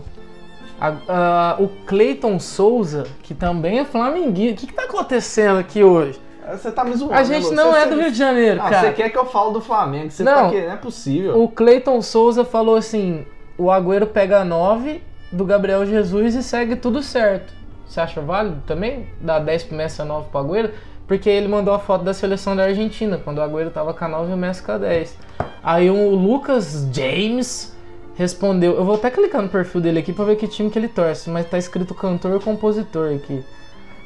[0.80, 4.58] a- a- o Cleiton Souza, que também é flamenguista.
[4.58, 6.20] O que, que tá acontecendo aqui hoje?
[6.58, 7.14] Você tá me zoando.
[7.14, 8.88] A gente né, não é do Rio de Janeiro, Ah, cara.
[8.88, 10.10] você quer que eu fale do Flamengo?
[10.12, 10.34] Você Não.
[10.34, 10.68] tá querendo?
[10.68, 11.42] Não é possível.
[11.42, 13.26] O Cleiton Souza falou assim:
[13.58, 17.54] o Agüero pega 9 do Gabriel Jesus e segue tudo certo.
[17.86, 19.08] Você acha válido também?
[19.20, 20.72] Dar 10 pro Messi e 9 pro Agüero?
[21.08, 24.08] Porque ele mandou a foto da seleção da Argentina, quando o Agüero tava com a
[24.08, 25.18] 9 e o Messi com a 10.
[25.64, 27.76] Aí o Lucas James
[28.16, 28.76] respondeu.
[28.76, 31.30] Eu vou até clicar no perfil dele aqui pra ver que time que ele torce,
[31.30, 33.44] mas tá escrito cantor e compositor aqui.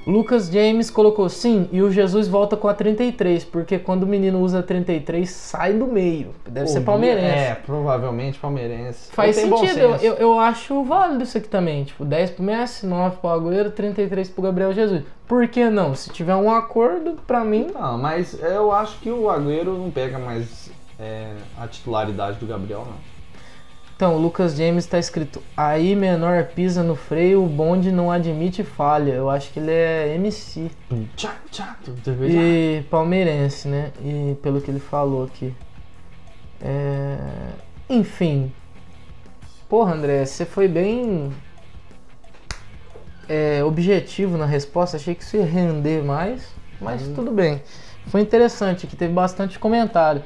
[0.05, 4.39] Lucas James colocou sim, e o Jesus volta com a 33, porque quando o menino
[4.41, 6.35] usa 33, sai do meio.
[6.47, 7.37] Deve ser Pô, palmeirense.
[7.37, 9.11] É, provavelmente palmeirense.
[9.11, 11.85] Faz sentido, eu, eu, eu acho válido isso aqui também.
[11.85, 15.03] Tipo, 10 pro Messi, 9 pro Agüero, 33 pro Gabriel Jesus.
[15.27, 15.95] Por que não?
[15.95, 17.67] Se tiver um acordo, pra mim.
[17.73, 22.85] Não, mas eu acho que o Agüero não pega mais é, a titularidade do Gabriel,
[22.85, 23.12] não.
[23.95, 28.63] Então, o Lucas James tá escrito: aí menor pisa no freio, o bonde não admite
[28.63, 29.11] falha.
[29.11, 30.69] Eu acho que ele é MC.
[32.31, 33.91] E palmeirense, né?
[34.01, 35.53] E pelo que ele falou aqui.
[36.61, 37.17] É...
[37.89, 38.51] Enfim.
[39.69, 41.31] Porra, André, você foi bem
[43.27, 44.97] é, objetivo na resposta.
[44.97, 46.47] Achei que isso ia render mais,
[46.79, 47.61] mas tudo bem.
[48.07, 50.23] Foi interessante, que teve bastante comentário.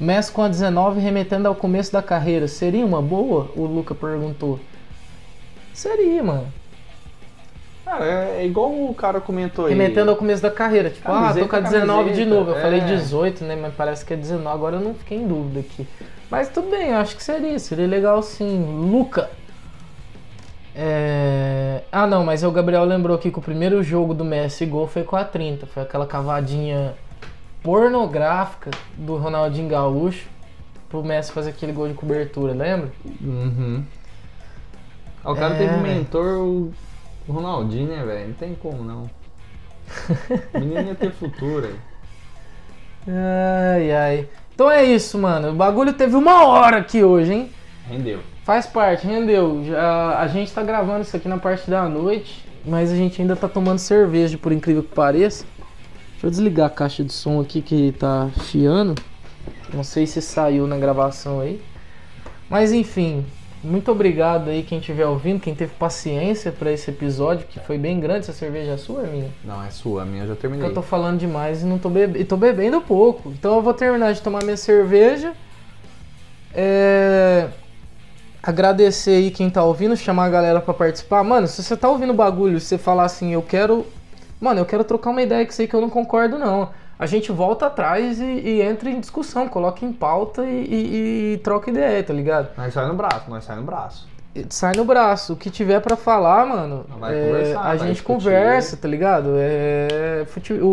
[0.00, 2.48] Messi com a 19 remetendo ao começo da carreira.
[2.48, 3.50] Seria uma boa?
[3.54, 4.58] O Luca perguntou.
[5.74, 6.46] Seria, mano.
[7.84, 9.72] Cara, é, é igual o cara comentou aí.
[9.72, 10.88] Remetendo ao começo da carreira.
[10.88, 12.50] Tipo, ah, Camiseta, tô com a 19 de camiseta, novo.
[12.52, 12.62] Eu é.
[12.62, 13.56] falei 18, né?
[13.56, 14.48] Mas parece que é 19.
[14.48, 15.86] Agora eu não fiquei em dúvida aqui.
[16.30, 17.58] Mas tudo bem, eu acho que seria.
[17.58, 18.64] Seria legal sim.
[18.90, 19.28] Luca.
[20.74, 21.82] É...
[21.90, 25.02] Ah, não, mas o Gabriel lembrou aqui que o primeiro jogo do Messi gol foi
[25.02, 25.66] com a 30.
[25.66, 26.94] Foi aquela cavadinha
[27.62, 30.28] pornográfica do Ronaldinho Gaúcho
[30.88, 32.92] pro Messi fazer aquele gol de cobertura, lembra?
[33.20, 33.84] Uhum.
[35.24, 35.82] O cara É, teve velho.
[35.82, 36.72] mentor o
[37.28, 38.28] o Ronaldinho, né, velho?
[38.28, 39.08] Não tem como não.
[40.52, 41.66] O menino ia ter futuro.
[41.66, 41.80] aí.
[43.06, 44.28] Ai, ai.
[44.54, 45.50] Então é isso, mano.
[45.50, 47.50] O bagulho teve uma hora aqui hoje, hein?
[47.88, 48.20] Rendeu.
[48.44, 49.62] Faz parte, rendeu.
[49.64, 53.36] Já, a gente tá gravando isso aqui na parte da noite, mas a gente ainda
[53.36, 55.44] tá tomando cerveja, por incrível que pareça.
[56.20, 58.94] Deixa eu desligar a caixa de som aqui que tá chiando.
[59.72, 61.62] Não sei se saiu na gravação aí.
[62.50, 63.24] Mas enfim,
[63.62, 68.00] Muito obrigado aí quem estiver ouvindo, quem teve paciência para esse episódio, que foi bem
[68.00, 68.20] grande.
[68.20, 69.28] Essa cerveja é sua, minha?
[69.44, 70.66] Não, é sua, a minha eu já terminei.
[70.66, 72.18] Eu tô falando demais e não tô bebendo.
[72.18, 73.30] E tô bebendo pouco.
[73.30, 75.34] Então eu vou terminar de tomar minha cerveja.
[76.54, 77.48] É...
[78.42, 81.22] Agradecer aí quem tá ouvindo, chamar a galera para participar.
[81.22, 83.84] Mano, se você tá ouvindo o bagulho, você falar assim, eu quero.
[84.40, 86.70] Mano, eu quero trocar uma ideia que sei que eu não concordo, não.
[86.98, 91.38] A gente volta atrás e, e entra em discussão, coloca em pauta e, e, e
[91.38, 92.48] troca ideia, tá ligado?
[92.56, 94.08] Nós sai no braço, nós sai no braço.
[94.48, 95.34] sai no braço.
[95.34, 98.04] O que tiver para falar, mano, é, a gente discutir.
[98.04, 99.30] conversa, tá ligado?
[99.36, 100.26] É,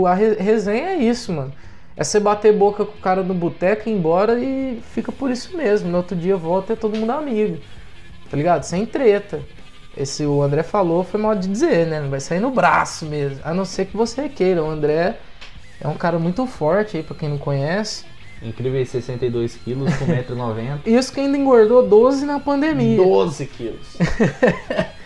[0.06, 1.54] a resenha é isso, mano.
[1.96, 5.58] É você bater boca com o cara no boteco, ir embora e fica por isso
[5.58, 5.90] mesmo.
[5.90, 7.58] No outro dia volta e é todo mundo amigo.
[8.30, 8.64] Tá ligado?
[8.64, 9.42] Sem treta.
[9.98, 12.00] Esse o André falou foi mal de dizer, né?
[12.00, 13.40] Não vai sair no braço mesmo.
[13.44, 14.64] A não ser que você queira.
[14.64, 15.18] O André
[15.82, 18.06] é um cara muito forte aí, pra quem não conhece.
[18.42, 20.80] Incrível 62 quilos com 1,90m.
[20.86, 22.98] Isso que ainda engordou 12 na pandemia.
[22.98, 23.98] 12 quilos.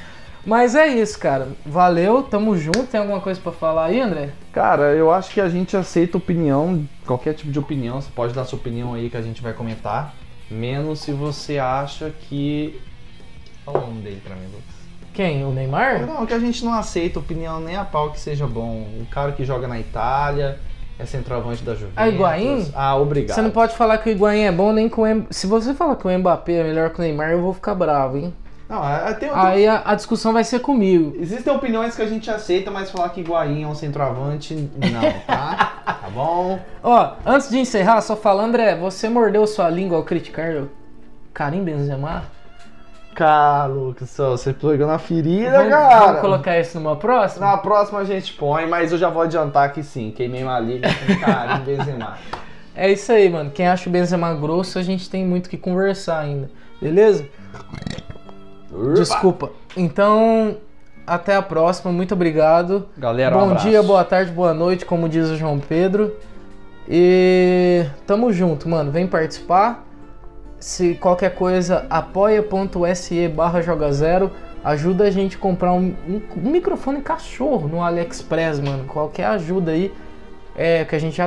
[0.45, 1.49] Mas é isso, cara.
[1.63, 2.87] Valeu, tamo junto.
[2.87, 4.31] Tem alguma coisa para falar aí, André?
[4.51, 8.01] Cara, eu acho que a gente aceita opinião, qualquer tipo de opinião.
[8.01, 10.15] Você pode dar sua opinião aí que a gente vai comentar.
[10.49, 12.81] Menos se você acha que.
[13.63, 14.80] Fala o nome dele pra mim, Lucas.
[15.21, 15.45] Quem?
[15.45, 16.07] O Neymar?
[16.07, 18.87] Não, que a gente não aceita opinião nem a pau que seja bom.
[18.99, 20.57] O cara que joga na Itália,
[20.97, 21.93] é centroavante da Juventus.
[21.95, 22.71] Ah, Higuaín?
[22.73, 23.35] Ah, obrigado.
[23.35, 25.95] Você não pode falar que o Higuaín é bom nem com o Se você falar
[25.95, 28.33] que o Mbappé é melhor que o Neymar, eu vou ficar bravo, hein?
[28.67, 31.13] Não, é, tem, Aí a, a, discussão vai ser comigo.
[31.19, 35.83] Existem opiniões que a gente aceita, mas falar que Higuaín é um centroavante, não, tá?
[36.01, 36.59] tá bom?
[36.81, 40.71] Ó, antes de encerrar, só falando, André, você mordeu sua língua ao criticar o
[41.31, 42.23] Karim Benzema?
[43.21, 46.05] Cara, Lucas, você pegou na ferida, vamos, cara.
[46.07, 47.45] Vamos colocar isso numa próxima?
[47.45, 50.89] Na próxima a gente põe, mas eu já vou adiantar que sim, queimei uma liga
[50.89, 52.17] com Karim Benzema.
[52.73, 53.51] É isso aí, mano.
[53.51, 56.49] Quem acha o Benzema grosso, a gente tem muito que conversar ainda.
[56.81, 57.27] Beleza?
[58.95, 59.51] Desculpa.
[59.75, 60.55] Então,
[61.05, 61.91] até a próxima.
[61.91, 62.87] Muito obrigado.
[62.97, 66.15] Galera, Bom um dia, boa tarde, boa noite, como diz o João Pedro.
[66.89, 68.89] E tamo junto, mano.
[68.89, 69.85] Vem participar.
[70.61, 74.31] Se qualquer coisa, apoia.se barra joga zero.
[74.63, 78.85] Ajuda a gente a comprar um, um, um microfone cachorro no AliExpress, mano.
[78.85, 79.91] Qualquer ajuda aí.
[80.55, 81.25] É, que a gente já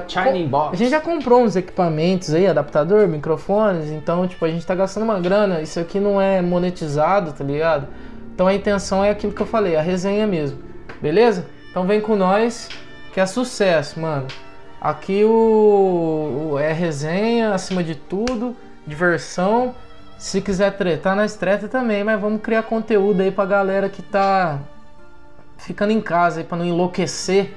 [0.70, 5.04] A gente já comprou uns equipamentos aí, adaptador, microfones, então tipo, a gente tá gastando
[5.04, 7.88] uma grana, isso aqui não é monetizado, tá ligado?
[8.34, 10.58] Então a intenção é aquilo que eu falei, a resenha mesmo.
[11.00, 11.46] Beleza?
[11.70, 12.68] Então vem com nós,
[13.14, 14.26] que é sucesso, mano.
[14.78, 18.54] Aqui o, o é resenha acima de tudo,
[18.86, 19.74] diversão.
[20.18, 24.58] Se quiser tretar, nós treta também, mas vamos criar conteúdo aí pra galera que tá
[25.58, 27.54] ficando em casa aí pra não enlouquecer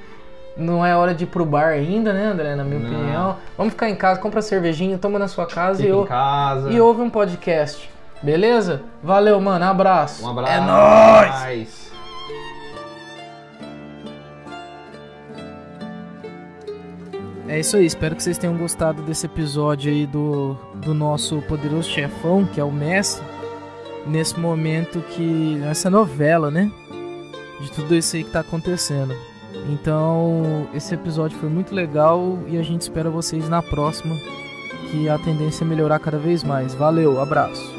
[0.58, 2.56] não é hora de ir pro bar ainda, né, André?
[2.56, 2.90] Na minha não.
[2.90, 3.36] opinião.
[3.56, 6.70] Vamos ficar em casa, compra cervejinha, toma na sua casa Fica e, em casa.
[6.70, 7.88] e ouve um podcast.
[8.20, 8.82] Beleza?
[9.02, 9.64] Valeu, mano.
[9.64, 10.26] Abraço.
[10.26, 10.52] Um abraço.
[10.52, 11.87] É nóis!
[17.48, 21.88] É isso aí, espero que vocês tenham gostado desse episódio aí do, do nosso poderoso
[21.88, 23.22] chefão, que é o Messi.
[24.06, 25.60] Nesse momento que.
[25.64, 26.70] essa novela, né?
[27.60, 29.14] De tudo isso aí que tá acontecendo.
[29.70, 34.14] Então, esse episódio foi muito legal e a gente espera vocês na próxima,
[34.90, 36.74] que a tendência é melhorar cada vez mais.
[36.74, 37.77] Valeu, abraço.